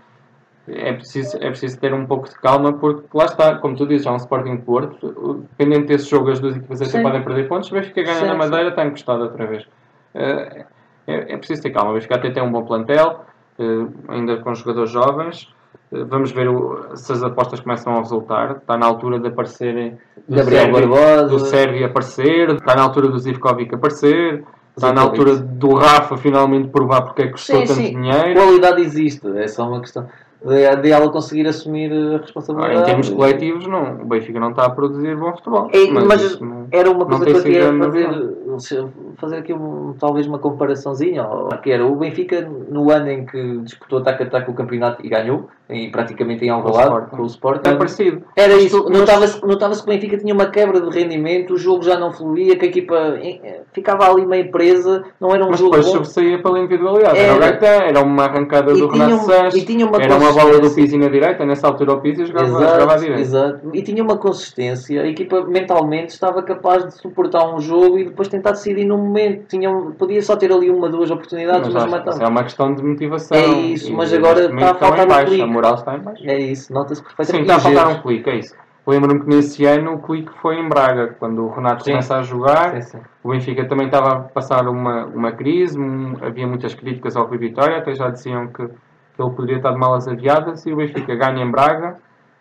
É 0.68 0.94
preciso, 0.94 1.38
é 1.38 1.50
preciso 1.50 1.80
ter 1.80 1.94
um 1.94 2.06
pouco 2.06 2.30
de 2.30 2.36
calma 2.36 2.72
porque 2.74 3.06
lá 3.14 3.26
está, 3.26 3.56
como 3.56 3.76
tu 3.76 3.86
dizes, 3.88 4.06
há 4.06 4.12
um 4.14 4.18
Sporting 4.18 4.58
Porto. 4.58 5.44
Dependendo 5.58 5.88
desse 5.88 6.10
jogo, 6.10 6.30
as 6.32 6.40
duas 6.40 6.56
equipas 6.56 6.82
até 6.82 6.92
Sim. 6.92 7.02
podem 7.02 7.24
perder 7.24 7.48
pontos. 7.48 7.70
O 7.72 7.74
Benfica 7.74 8.04
ganha 8.04 8.20
Sim, 8.20 8.26
na 8.28 8.32
sim. 8.34 8.38
Madeira, 8.38 8.70
está 8.70 8.86
encostado 8.86 9.22
outra 9.24 9.46
vez. 9.46 9.66
Eh, 10.14 10.66
É, 11.08 11.34
é 11.34 11.38
preciso 11.38 11.64
ter 11.64 11.72
calma. 11.72 11.90
O 11.92 11.94
Benfica 11.96 12.16
até 12.16 12.30
tem 12.30 12.44
um 12.44 12.52
bom 12.52 12.64
plantel, 12.64 13.26
eh, 13.60 13.86
ainda 14.08 14.38
com 14.38 14.54
jogadores 14.54 14.92
jovens. 14.92 15.52
Eh, 15.92 16.04
Vamos 16.04 16.32
ver 16.32 16.48
o- 16.48 16.96
se 16.96 17.12
as 17.12 17.24
apostas 17.24 17.60
começam 17.60 17.96
a 17.96 18.00
resultar. 18.00 18.58
Está 18.58 18.78
na 18.78 18.86
altura 18.86 19.20
de 19.20 19.28
aparecerem 19.28 19.98
do 20.30 20.36
Gabriel 20.38 20.72
Barbosa. 20.72 21.26
do 21.28 21.40
Sérvio 21.40 21.86
aparecer, 21.88 22.52
está 22.52 22.76
na 22.76 22.84
altura 22.84 23.08
do 23.10 23.18
Zivkovic 23.18 23.74
aparecer. 23.74 24.44
Está 24.78 24.94
na 24.94 25.02
altura 25.02 25.36
do 25.36 25.74
Rafa 25.74 26.16
finalmente 26.18 26.70
provar 26.70 27.02
porque 27.02 27.24
é 27.24 27.26
que 27.26 27.32
custou 27.34 27.58
Sim, 27.58 27.66
tanto 27.66 27.82
sim. 27.82 28.00
dinheiro. 28.00 28.40
Qualidade 28.40 28.82
existe, 28.82 29.28
é 29.38 29.48
só 29.48 29.68
uma 29.68 29.82
questão 29.82 30.08
de, 30.44 30.76
de 30.82 30.92
ela 30.92 31.10
conseguir 31.10 31.48
assumir 31.48 31.92
a 31.92 32.16
Ah, 32.16 32.18
responsabilidade. 32.18 32.82
em 32.82 32.86
termos 32.86 33.10
coletivos, 33.10 33.68
não. 33.68 34.02
O 34.02 34.06
Benfica 34.06 34.40
não 34.40 34.50
está 34.50 34.66
a 34.66 34.70
produzir 34.70 35.16
bom 35.16 35.32
futebol. 35.36 35.70
É, 35.72 35.88
mas 35.92 36.40
não- 36.40 36.68
Era 36.72 36.90
uma 36.90 37.06
coisa 37.06 37.26
que 37.26 37.32
eu 37.32 37.44
queria 37.44 37.78
fazer, 37.78 38.88
fazer 39.18 39.38
aqui 39.38 39.54
um- 39.54 39.94
talvez 40.00 40.26
uma 40.26 40.40
comparaçãozinha. 40.40 41.26
Que 41.62 41.72
era 41.72 41.86
o 41.86 41.96
Benfica 41.96 42.42
no 42.70 42.90
ano 42.92 43.10
em 43.10 43.26
que 43.26 43.58
disputou 43.60 44.00
ataque 44.00 44.24
a 44.24 44.26
ataque 44.26 44.50
o 44.50 44.54
campeonato 44.54 45.06
e 45.06 45.10
ganhou, 45.10 45.48
e 45.72 45.90
praticamente 45.90 46.46
em 46.46 46.50
Alvalade, 46.50 47.10
com 47.10 47.22
o 47.22 47.26
Sporting. 47.26 47.70
é 47.70 47.76
parecido. 47.76 48.22
Era 48.36 48.54
Mas 48.56 48.66
isso, 48.66 48.90
notava-se 48.90 49.42
notava-se 49.46 49.84
que 49.84 49.90
o 49.90 49.94
Benfica 49.94 50.18
tinha 50.18 50.34
uma 50.34 50.48
quebra 50.48 50.82
de 50.82 50.90
rendimento, 50.90 51.54
o 51.54 51.58
jogo 51.58 51.84
já 51.84 51.98
não 52.00 52.12
fluía, 52.12 52.56
que 52.58 52.66
a 52.66 52.68
equipa 52.68 52.96
eh, 53.22 53.62
ficava 53.74 54.10
ali 54.10 54.26
meio 54.26 54.52
presa, 54.52 55.04
não 55.20 55.34
era 55.34 55.46
um 55.46 55.50
Mas 55.52 55.60
jogo 55.60 55.72
depois 55.72 55.86
bom. 55.88 55.92
sobressaía 55.94 56.42
pela 56.42 56.60
individualidade. 56.60 57.18
Era, 57.18 57.34
o 57.34 57.44
Era. 57.44 57.62
Era 57.66 58.02
uma 58.02 58.24
arrancada 58.26 58.72
E 58.72 58.80
do 58.80 58.88
Renato 58.88 59.14
um- 59.14 59.20
Sanches, 59.20 59.62
e 59.62 59.66
tinha 59.66 59.86
uma 59.86 60.02
era 60.02 60.16
uma 60.16 60.32
bola 60.32 60.60
do. 60.60 60.72
Pizzi 60.72 60.98
na 60.98 61.10
direita. 61.10 61.46
Nessa 61.46 61.68
altura 61.68 61.94
o 61.94 62.02
Pizzi 62.02 62.26
jogava, 62.26 62.48
jogava 62.48 62.72
à 62.72 62.76
Exato, 62.86 63.00
direita. 63.00 63.22
exato. 63.22 63.60
E 63.74 63.82
tinha 63.82 64.04
uma 64.04 64.18
consistência, 64.18 65.02
a 65.02 65.08
equipa 65.08 65.42
mentalmente 65.46 66.10
estava 66.10 66.42
capaz 66.44 66.86
de 66.86 66.94
suportar 66.96 67.54
um 67.54 67.60
jogo 67.60 68.00
e 68.00 68.06
depois 68.06 68.28
tentar 68.28 68.52
decidir 68.52 68.86
no 68.86 68.98
momento. 68.98 69.46
Tinha, 69.48 69.70
podia 69.98 70.22
só 70.22 70.36
ter 70.36 70.52
ali 70.52 70.70
uma, 70.70 70.90
duas 70.90 71.12
oportunidades, 71.12 71.68
Mas 71.74 71.74
mas, 71.84 71.92
matava. 71.92 72.12
isso 72.16 72.24
é 72.24 72.28
uma 72.28 72.44
questão 72.44 72.74
de 72.74 72.84
motivação. 72.84 73.38
É 73.38 73.48
isso, 73.48 73.94
mas 73.94 74.14
agora 74.14 74.46
está 74.46 74.72
a 74.72 74.76
faltar 74.76 75.24
em 75.24 75.26
clique. 75.26 75.46
É 76.24 76.40
isso, 76.40 76.74
nota-se 76.74 77.02
Sim, 77.02 77.08
perfeitamente. 77.16 77.50
está 77.52 77.56
a 77.56 77.60
faltar 77.60 77.88
um 77.88 78.02
clique, 78.02 78.30
é 78.30 78.36
isso. 78.38 78.56
Lembro-me 78.88 79.20
que 79.22 79.28
nesse 79.30 79.64
ano 79.66 79.94
o 79.94 80.00
clique 80.00 80.32
foi 80.42 80.56
em 80.58 80.68
Braga, 80.68 81.16
quando 81.20 81.46
o 81.46 81.50
Renato 81.52 81.84
Sim. 81.84 81.92
começa 81.92 82.16
a 82.18 82.24
jogar. 82.24 82.74
Sim, 82.76 82.82
sim. 82.82 83.00
O 83.24 83.30
Benfica 83.30 83.66
também 83.66 83.86
estava 83.86 84.12
a 84.14 84.20
passar 84.22 84.68
uma, 84.68 85.06
uma 85.06 85.32
crise, 85.32 85.80
um- 85.80 86.16
havia 86.22 86.48
muitas 86.48 86.74
críticas 86.74 87.16
ao 87.16 87.28
Rui 87.28 87.38
Vitória, 87.38 87.78
até 87.78 87.94
já 87.94 88.10
diziam 88.10 88.48
que, 88.48 88.66
que 88.68 89.22
ele 89.22 89.30
poderia 89.32 89.58
estar 89.58 89.72
de 89.72 89.78
malas 89.78 90.08
aviadas, 90.08 90.66
e 90.66 90.74
o 90.74 90.78
Benfica 90.78 91.16
ganha 91.16 91.44
em 91.44 91.52
Braga 91.52 91.98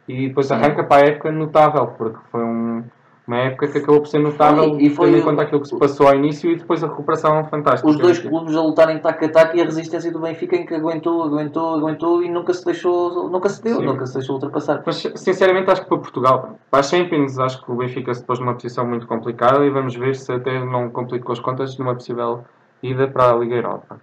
e 0.08 0.28
depois 0.28 0.46
Sim. 0.46 0.54
arranca 0.54 0.82
para 0.82 1.02
a 1.04 1.08
época 1.08 1.30
notável, 1.30 1.88
porque 1.88 2.18
foi 2.32 2.42
um- 2.42 2.84
uma 3.30 3.38
época 3.38 3.68
que 3.68 3.78
acabou 3.78 4.00
por 4.00 4.08
ser 4.08 4.18
notável, 4.18 4.70
Foi, 4.70 4.82
e 4.82 4.90
foi 4.90 5.06
tendo 5.06 5.18
em 5.18 5.22
conta 5.22 5.42
aquilo 5.42 5.60
que 5.60 5.68
se 5.68 5.78
passou 5.78 6.08
ao 6.08 6.16
início 6.16 6.50
e 6.50 6.56
depois 6.56 6.82
a 6.82 6.88
recuperação 6.88 7.44
fantástica. 7.44 7.88
Os 7.88 7.96
dois 7.96 8.18
clubes 8.18 8.56
a 8.56 8.60
lutarem 8.60 8.98
taco 8.98 9.24
a 9.24 9.28
taco 9.28 9.56
e 9.56 9.60
a 9.60 9.64
resistência 9.64 10.10
do 10.10 10.18
Benfica 10.18 10.56
em 10.56 10.66
que 10.66 10.74
aguentou, 10.74 11.22
aguentou, 11.22 11.74
aguentou 11.74 12.24
e 12.24 12.28
nunca 12.28 12.52
se 12.52 12.64
deixou, 12.64 13.30
nunca 13.30 13.48
se 13.48 13.62
deu, 13.62 13.76
Sim. 13.76 13.86
nunca 13.86 14.04
se 14.04 14.14
deixou 14.14 14.34
ultrapassar. 14.34 14.82
Mas 14.84 14.96
sinceramente 15.14 15.70
acho 15.70 15.82
que 15.82 15.88
para 15.88 15.98
Portugal, 15.98 16.58
para 16.68 16.80
a 16.80 16.82
Champions, 16.82 17.38
acho 17.38 17.64
que 17.64 17.70
o 17.70 17.76
Benfica 17.76 18.12
se 18.12 18.24
pôs 18.24 18.40
numa 18.40 18.54
posição 18.54 18.84
muito 18.84 19.06
complicada 19.06 19.64
e 19.64 19.70
vamos 19.70 19.94
ver 19.94 20.16
se 20.16 20.32
até 20.32 20.64
não 20.64 20.90
complicou 20.90 21.32
as 21.32 21.38
contas 21.38 21.78
numa 21.78 21.94
possível 21.94 22.42
ida 22.82 23.06
para 23.06 23.30
a 23.30 23.36
Liga 23.36 23.54
Europa. 23.54 24.00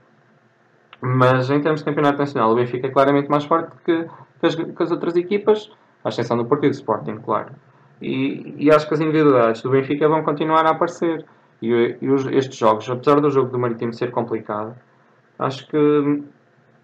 Mas 1.02 1.50
em 1.50 1.60
termos 1.60 1.82
de 1.82 1.86
campeonato 1.86 2.18
nacional, 2.18 2.54
o 2.54 2.56
Benfica 2.56 2.88
é 2.88 2.90
claramente 2.90 3.30
mais 3.30 3.44
forte 3.44 3.72
que, 3.84 4.06
que 4.40 4.46
as, 4.46 4.56
que 4.56 4.84
as 4.84 4.90
outras 4.90 5.18
equipas, 5.18 5.70
à 6.02 6.08
exceção 6.08 6.38
do 6.38 6.46
Partido 6.46 6.72
Sporting, 6.72 7.18
claro. 7.18 7.50
E, 8.02 8.54
e 8.58 8.72
acho 8.72 8.88
que 8.88 8.94
as 8.94 9.00
individualidades 9.02 9.62
do 9.62 9.70
Benfica 9.70 10.08
vão 10.08 10.24
continuar 10.24 10.66
a 10.66 10.72
aparecer. 10.72 11.26
E, 11.62 11.96
e 12.02 12.10
os- 12.10 12.28
estes 12.28 12.58
jogos, 12.58 12.88
apesar 12.90 13.20
do 13.20 13.32
jogo 13.32 13.50
do 13.50 13.58
Marítimo 13.58 13.92
ser 13.94 14.12
complicado, 14.12 14.76
acho 15.40 15.68
que 15.68 16.22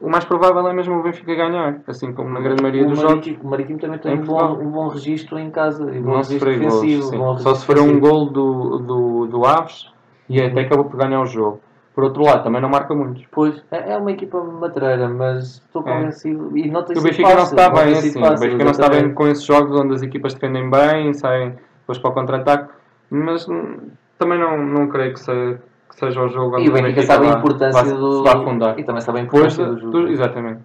o 0.02 0.10
mais 0.10 0.26
provável 0.26 0.68
é 0.68 0.74
mesmo 0.74 0.96
o 1.00 1.04
Benfica 1.04 1.36
ganhar, 1.36 1.80
assim 1.88 2.12
como 2.12 2.30
na 2.30 2.40
grande 2.40 2.62
maioria 2.64 2.84
o 2.86 2.90
dos 2.90 3.00
jogos. 3.00 3.16
Marítimo, 3.28 3.44
o 3.44 3.48
Marítimo 3.52 3.80
também 3.80 4.00
tem 4.00 4.14
Em 4.14 4.20
um 4.20 4.24
bom, 4.24 4.54
um 4.60 4.72
bom 4.72 4.88
registro 4.88 5.38
em 5.38 5.52
casa 5.52 5.84
e 5.94 6.00
um 6.00 6.02
bom 6.02 6.18
registro 6.18 6.50
gols, 6.50 6.60
defensivo. 6.60 7.04
sim. 7.04 7.18
bom 7.20 7.38
Só 7.38 7.54
se 7.56 7.66
for 7.66 7.80
um 7.80 8.00
gol 8.00 8.26
do, 8.32 8.80
do, 8.80 9.28
do 9.28 9.46
Aves 9.46 9.92
e 10.28 10.42
até 10.42 10.62
acabou 10.62 10.86
por 10.86 10.98
ganhar 10.98 11.22
o 11.22 11.26
jogo. 11.28 11.62
Por 11.94 12.04
outro 12.06 12.24
lado, 12.24 12.44
também 12.44 12.60
não 12.62 12.70
marca 12.70 12.94
muitos. 12.96 13.24
Pois, 13.32 13.64
é 13.72 13.92
é 13.94 13.98
uma 13.98 14.12
equipa 14.12 14.44
matreira, 14.44 15.08
mas 15.08 15.58
estou 15.64 15.88
É. 15.88 15.94
convencido. 15.94 16.58
E 16.58 16.70
nota 16.72 16.92
E 16.94 16.98
o 16.98 17.02
Benfica 17.04 17.36
não 17.36 17.44
está 17.44 17.70
bem 17.70 17.94
assim. 17.94 18.20
O 18.20 18.30
Benfica 18.40 18.64
não 18.64 18.72
está 18.72 18.90
bem 18.90 19.14
com 19.14 19.28
esses 19.28 19.44
jogos 19.46 19.80
onde 19.80 19.94
as 19.96 20.02
equipas 20.02 20.34
defendem 20.34 20.70
bem, 20.72 21.14
saem 21.14 21.56
depois 21.82 22.00
para 22.00 22.10
o 22.10 22.14
contra-ataque. 22.14 22.74
Mas 23.12 23.48
hum, 23.48 23.78
também 24.18 24.40
não, 24.40 24.58
não 24.58 24.88
creio 24.88 25.14
que, 25.14 25.20
se- 25.20 25.58
que 25.90 25.96
seja 26.00 26.20
o 26.24 26.30
jogo 26.30 26.56
onde 26.58 26.66
E 26.66 26.70
o 26.70 26.74
Benfica 26.74 27.04
sabe 27.04 27.28
a 27.28 27.30
importância 27.38 27.84
vai- 27.84 27.94
do. 27.94 28.24
vai 28.24 28.34
afundar. 28.38 28.80
E 28.80 28.84
também 28.84 29.02
sabe 29.02 29.20
a 29.20 29.22
Depois 29.24 29.54
importância 29.54 29.66
de, 29.66 29.72
do 29.76 29.80
jogo. 29.92 29.92
do- 30.08 30.12
exatamente. 30.12 30.62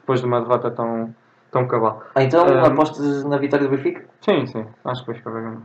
Depois 0.00 0.20
de 0.20 0.26
uma 0.26 0.40
derrota 0.42 0.70
tão, 0.70 1.14
tão 1.50 1.66
cabal. 1.66 2.02
Ah, 2.14 2.22
Então, 2.22 2.44
Um, 2.46 2.64
apostas 2.66 3.24
na 3.24 3.38
vitória 3.38 3.66
do 3.66 3.70
Benfica? 3.70 4.04
Sim, 4.20 4.44
sim. 4.46 4.66
Acho 4.84 5.02
que 5.04 5.10
o 5.10 5.12
Benfica 5.14 5.30
vai 5.30 5.42
ganhar. 5.42 5.62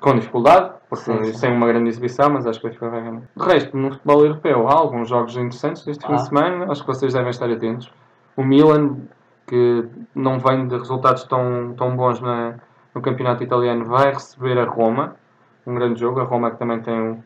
Com 0.00 0.14
dificuldade, 0.14 0.72
porque 0.88 1.04
Sim, 1.04 1.24
sim. 1.24 1.32
sem 1.34 1.52
uma 1.52 1.66
grande 1.66 1.88
exibição, 1.88 2.28
mas 2.30 2.46
acho 2.46 2.60
que 2.60 2.66
o 2.66 2.68
Benfica 2.68 2.90
vai 2.90 3.00
ganhar. 3.02 3.22
De 3.36 3.44
resto, 3.44 3.76
no 3.76 3.90
futebol 3.92 4.24
europeu 4.24 4.68
há 4.68 4.74
alguns 4.74 5.08
jogos 5.08 5.34
interessantes 5.36 5.86
este 5.86 6.06
fim 6.06 6.12
Ah. 6.12 6.16
de 6.16 6.28
semana. 6.28 6.70
Acho 6.70 6.82
que 6.82 6.86
vocês 6.88 7.12
devem 7.14 7.30
estar 7.30 7.50
atentos. 7.50 7.90
O 8.36 8.44
Milan, 8.44 8.96
que 9.46 9.84
não 10.14 10.38
vem 10.38 10.68
de 10.68 10.76
resultados 10.76 11.24
tão, 11.24 11.74
tão 11.76 11.96
bons 11.96 12.20
na- 12.20 12.54
no 12.94 13.00
campeonato 13.00 13.42
italiano, 13.42 13.84
vai 13.86 14.12
receber 14.12 14.58
a 14.58 14.64
Roma. 14.64 15.16
Um 15.66 15.74
grande 15.74 15.98
jogo. 15.98 16.20
A 16.20 16.24
Roma 16.24 16.50
que 16.50 16.58
também 16.58 16.80
tem 16.80 17.00
um, 17.00 17.22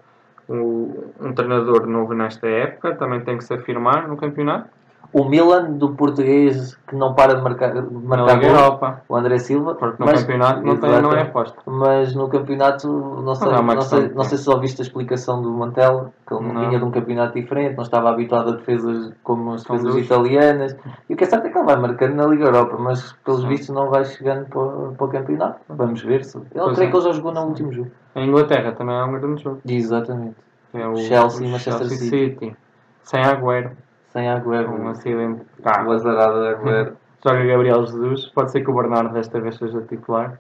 um, 0.48 1.04
um 1.20 1.32
treinador 1.32 1.86
novo 1.86 2.14
nesta 2.14 2.46
época, 2.46 2.94
também 2.94 3.20
tem 3.20 3.36
que 3.36 3.44
se 3.44 3.52
afirmar 3.52 4.06
no 4.08 4.16
campeonato. 4.16 4.68
O 5.12 5.24
Milan 5.24 5.72
do 5.72 5.90
português 5.96 6.76
que 6.86 6.94
não 6.94 7.14
para 7.14 7.34
de 7.34 7.42
marcar, 7.42 7.72
de 7.72 7.80
marcar 8.06 8.38
gol, 8.38 8.48
Europa. 8.50 9.02
o 9.08 9.16
André 9.16 9.40
Silva. 9.40 9.74
Porque 9.74 9.96
no 9.98 10.06
mas- 10.06 10.20
campeonato 10.22 10.62
não, 10.62 10.76
tem, 10.76 11.02
não 11.02 11.12
é 11.12 11.22
aposta. 11.22 11.60
Mas 11.66 12.14
no 12.14 12.28
campeonato, 12.28 12.86
não 12.88 13.34
sei, 13.34 13.48
Não, 13.50 13.58
é 13.58 13.74
não, 13.74 13.82
sei, 13.82 14.08
não 14.10 14.22
sei 14.24 14.38
se 14.38 14.48
ouviste 14.48 14.80
a 14.80 14.84
explicação 14.84 15.42
do 15.42 15.50
Montella, 15.50 16.12
que 16.26 16.32
ele 16.32 16.52
Não. 16.52 16.60
vinha 16.68 16.78
de 16.78 16.84
um 16.84 16.92
campeonato 16.92 17.34
diferente, 17.34 17.74
não 17.74 17.82
estava 17.82 18.08
habituado 18.10 18.50
a 18.50 18.56
defesas 18.56 19.12
como 19.24 19.52
as 19.54 19.64
defesas 19.64 19.96
italianas. 19.96 20.76
E 21.08 21.14
o 21.14 21.16
que 21.16 21.24
é 21.24 21.26
certo 21.26 21.46
é 21.46 21.50
que 21.50 21.58
ele 21.58 21.66
vai 21.66 21.76
marcando 21.76 22.14
na 22.14 22.26
Liga 22.26 22.44
Europa, 22.44 22.76
mas 22.78 23.12
pelos 23.24 23.40
Sim. 23.40 23.48
vistos 23.48 23.70
não 23.74 23.90
vai 23.90 24.04
chegando 24.04 24.46
para, 24.46 24.60
o- 24.60 24.94
para 24.96 25.06
o 25.06 25.08
campeonato. 25.10 25.58
Vamos 25.68 26.02
ver 26.02 26.24
se. 26.24 26.36
Ele 26.38 26.46
Pois 26.54 26.76
creio 26.76 26.88
é. 26.88 26.90
que 26.92 26.96
ele 26.96 27.04
já 27.06 27.12
jogou 27.12 27.32
no 27.32 27.40
último 27.46 27.72
jogo. 27.72 27.90
A 28.14 28.20
Inglaterra 28.20 28.70
também 28.72 28.94
é 28.96 29.02
um 29.04 29.12
grande 29.12 29.42
jogo. 29.42 29.58
Exatamente. 29.66 30.36
É 30.72 30.86
o 30.86 30.94
Chelsea 30.96 31.44
e 31.44 31.48
o 31.48 31.50
Manchester 31.50 31.78
Chelsea 31.88 31.98
City. 31.98 32.10
City. 32.46 32.56
Sem 33.02 33.24
Agüero. 33.24 33.72
Sem 34.12 34.28
Agüero. 34.28 34.70
Um 34.70 34.88
acidente. 34.88 35.42
O 35.58 35.62
Tá. 35.62 35.80
azarado 35.80 36.44
Agüero. 36.44 36.96
Joga 37.24 37.44
Gabriel 37.44 37.86
Jesus. 37.86 38.26
Pode 38.26 38.50
ser 38.50 38.62
que 38.62 38.70
o 38.70 38.74
Bernardo 38.74 39.12
desta 39.12 39.40
vez 39.40 39.56
seja 39.56 39.80
titular. 39.82 40.38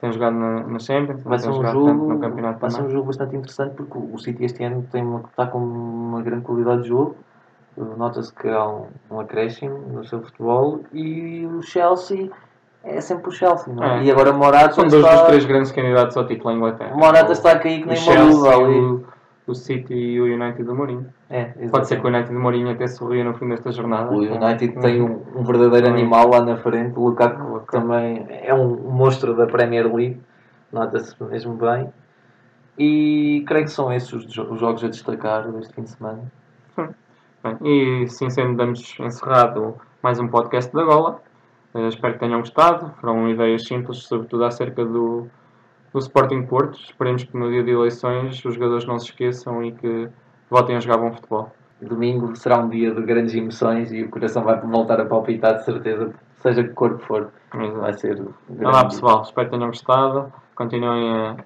Tem 0.00 0.10
jogado 0.10 0.34
na, 0.34 0.66
na 0.66 0.78
Champions. 0.78 1.22
Vai 1.22 1.38
ser 1.38 1.50
um 1.50 1.64
jogo, 1.64 1.92
no 1.92 2.18
campeonato 2.18 2.58
vai 2.58 2.70
ser 2.70 2.82
um 2.82 2.90
jogo 2.90 3.06
bastante 3.06 3.36
interessante 3.36 3.74
porque 3.76 3.96
o 3.96 4.18
City 4.18 4.44
este 4.44 4.64
ano 4.64 4.84
tem 4.90 5.02
uma, 5.02 5.20
está 5.30 5.46
com 5.46 5.58
uma 5.58 6.22
grande 6.22 6.42
qualidade 6.42 6.82
de 6.82 6.88
jogo. 6.88 7.14
Nota-se 7.76 8.34
que 8.34 8.48
há 8.48 8.66
um, 8.66 8.86
um 9.10 9.20
acréscimo 9.20 9.78
no 9.78 10.04
seu 10.04 10.20
futebol 10.20 10.80
e 10.92 11.46
o 11.46 11.62
Chelsea 11.62 12.30
é 12.84 13.00
sempre 13.00 13.28
o 13.28 13.32
Chelsea, 13.32 13.72
não 13.72 13.84
é? 13.84 14.00
É. 14.00 14.02
E 14.02 14.10
agora 14.10 14.32
Morata 14.32 14.74
São 14.74 14.88
dois 14.88 15.04
está, 15.04 15.16
dos 15.16 15.26
três 15.28 15.44
grandes 15.44 15.70
candidatos 15.70 16.16
ao 16.16 16.26
título 16.26 16.50
em 16.50 16.56
Inglaterra. 16.56 16.96
Morata 16.96 17.32
está 17.32 17.52
a 17.52 17.58
cair 17.58 17.82
que 17.82 17.88
nem 17.88 18.02
uma 18.02 18.22
luva 18.24 18.56
ali. 18.56 19.04
O, 19.46 19.50
o 19.50 19.54
City 19.54 19.94
e 19.94 20.20
o 20.20 20.24
United 20.24 20.62
do 20.62 20.74
Mourinho. 20.74 21.06
É, 21.30 21.44
Pode 21.68 21.88
ser 21.88 22.00
que 22.00 22.06
o. 22.06 22.08
United 22.08 22.32
do 22.32 22.40
Mourinho 22.40 22.70
até 22.70 22.86
sorria 22.86 23.24
no 23.24 23.34
fim 23.34 23.48
desta 23.48 23.72
jornada. 23.72 24.10
O 24.10 24.18
United 24.18 24.80
tem 24.80 25.02
um, 25.02 25.22
um 25.34 25.44
verdadeiro 25.44 25.88
animal 25.88 26.28
lá 26.28 26.40
na 26.40 26.56
frente. 26.56 26.98
O 26.98 27.08
Lukaku 27.08 27.60
também 27.70 28.26
é 28.28 28.54
um 28.54 28.76
monstro 28.90 29.34
da 29.34 29.46
Premier 29.46 29.92
League. 29.92 30.20
Nota-se 30.72 31.14
mesmo 31.24 31.54
bem. 31.54 31.92
E 32.78 33.44
creio 33.46 33.64
que 33.64 33.70
são 33.70 33.92
esses 33.92 34.12
os, 34.12 34.24
os 34.24 34.60
jogos 34.60 34.82
a 34.82 34.88
destacar 34.88 35.50
deste 35.52 35.74
fim 35.74 35.82
de 35.82 35.90
semana. 35.90 36.22
Bem, 37.42 37.56
e 37.62 38.04
assim 38.04 38.30
sendo, 38.30 38.56
damos 38.56 38.96
encerrado 39.00 39.76
mais 40.02 40.18
um 40.18 40.28
podcast 40.28 40.72
da 40.72 40.82
Gola. 40.84 41.20
Eh, 41.74 41.88
espero 41.88 42.14
que 42.14 42.20
tenham 42.20 42.40
gostado. 42.40 42.92
Foram 43.00 43.28
ideias 43.28 43.64
simples, 43.64 44.04
sobretudo 44.04 44.44
acerca 44.44 44.84
do, 44.84 45.28
do 45.92 45.98
Sporting 45.98 46.42
Porto. 46.42 46.78
Esperemos 46.78 47.24
que 47.24 47.36
no 47.36 47.50
dia 47.50 47.62
de 47.62 47.70
eleições 47.70 48.44
os 48.44 48.54
jogadores 48.54 48.86
não 48.86 48.98
se 48.98 49.06
esqueçam 49.06 49.62
e 49.62 49.72
que 49.72 50.08
voltem 50.50 50.76
a 50.76 50.80
jogar 50.80 50.98
bom 50.98 51.12
futebol. 51.12 51.50
Domingo 51.80 52.36
será 52.36 52.58
um 52.58 52.68
dia 52.68 52.94
de 52.94 53.02
grandes 53.02 53.34
emoções 53.34 53.92
e 53.92 54.02
o 54.02 54.08
coração 54.08 54.44
vai 54.44 54.60
voltar 54.60 55.00
a 55.00 55.04
palpitar 55.04 55.56
de 55.56 55.64
certeza, 55.64 56.14
seja 56.36 56.62
que 56.62 56.70
cor 56.70 56.96
que 56.96 57.04
for. 57.04 57.32
Vai 57.52 57.92
ser 57.94 58.20
um 58.20 58.62
lá 58.62 58.70
grande 58.70 58.94
pessoal, 58.94 59.22
espero 59.22 59.48
que 59.48 59.56
tenham 59.56 59.68
gostado. 59.68 60.32
Continuem 60.54 61.10
a 61.10 61.36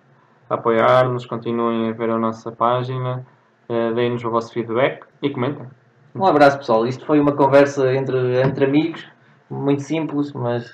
apoiar-nos, 0.50 1.24
continuem 1.24 1.88
a 1.88 1.92
ver 1.92 2.10
a 2.10 2.18
nossa 2.18 2.52
página, 2.52 3.24
eh, 3.68 3.92
deem-nos 3.94 4.22
o 4.24 4.30
vosso 4.30 4.52
feedback 4.52 5.04
e 5.22 5.30
comentem. 5.30 5.66
Um 6.14 6.26
abraço 6.26 6.58
pessoal. 6.58 6.86
Isto 6.86 7.04
foi 7.06 7.18
uma 7.18 7.32
conversa 7.32 7.94
entre, 7.94 8.40
entre 8.40 8.66
amigos, 8.66 9.06
muito 9.50 9.82
simples, 9.82 10.32
mas 10.32 10.70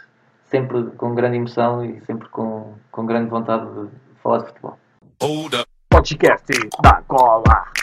sempre 0.53 0.91
com 0.99 1.15
grande 1.15 1.39
emoção 1.39 1.83
e 1.85 2.01
sempre 2.05 2.29
com, 2.29 2.75
com 2.93 3.07
grande 3.07 3.31
vontade 3.31 3.65
de 3.65 3.89
falar 4.23 4.39
de 4.39 4.47
futebol. 4.49 4.79
Podcast 5.89 6.47
da 6.83 7.03
Gola. 7.09 7.82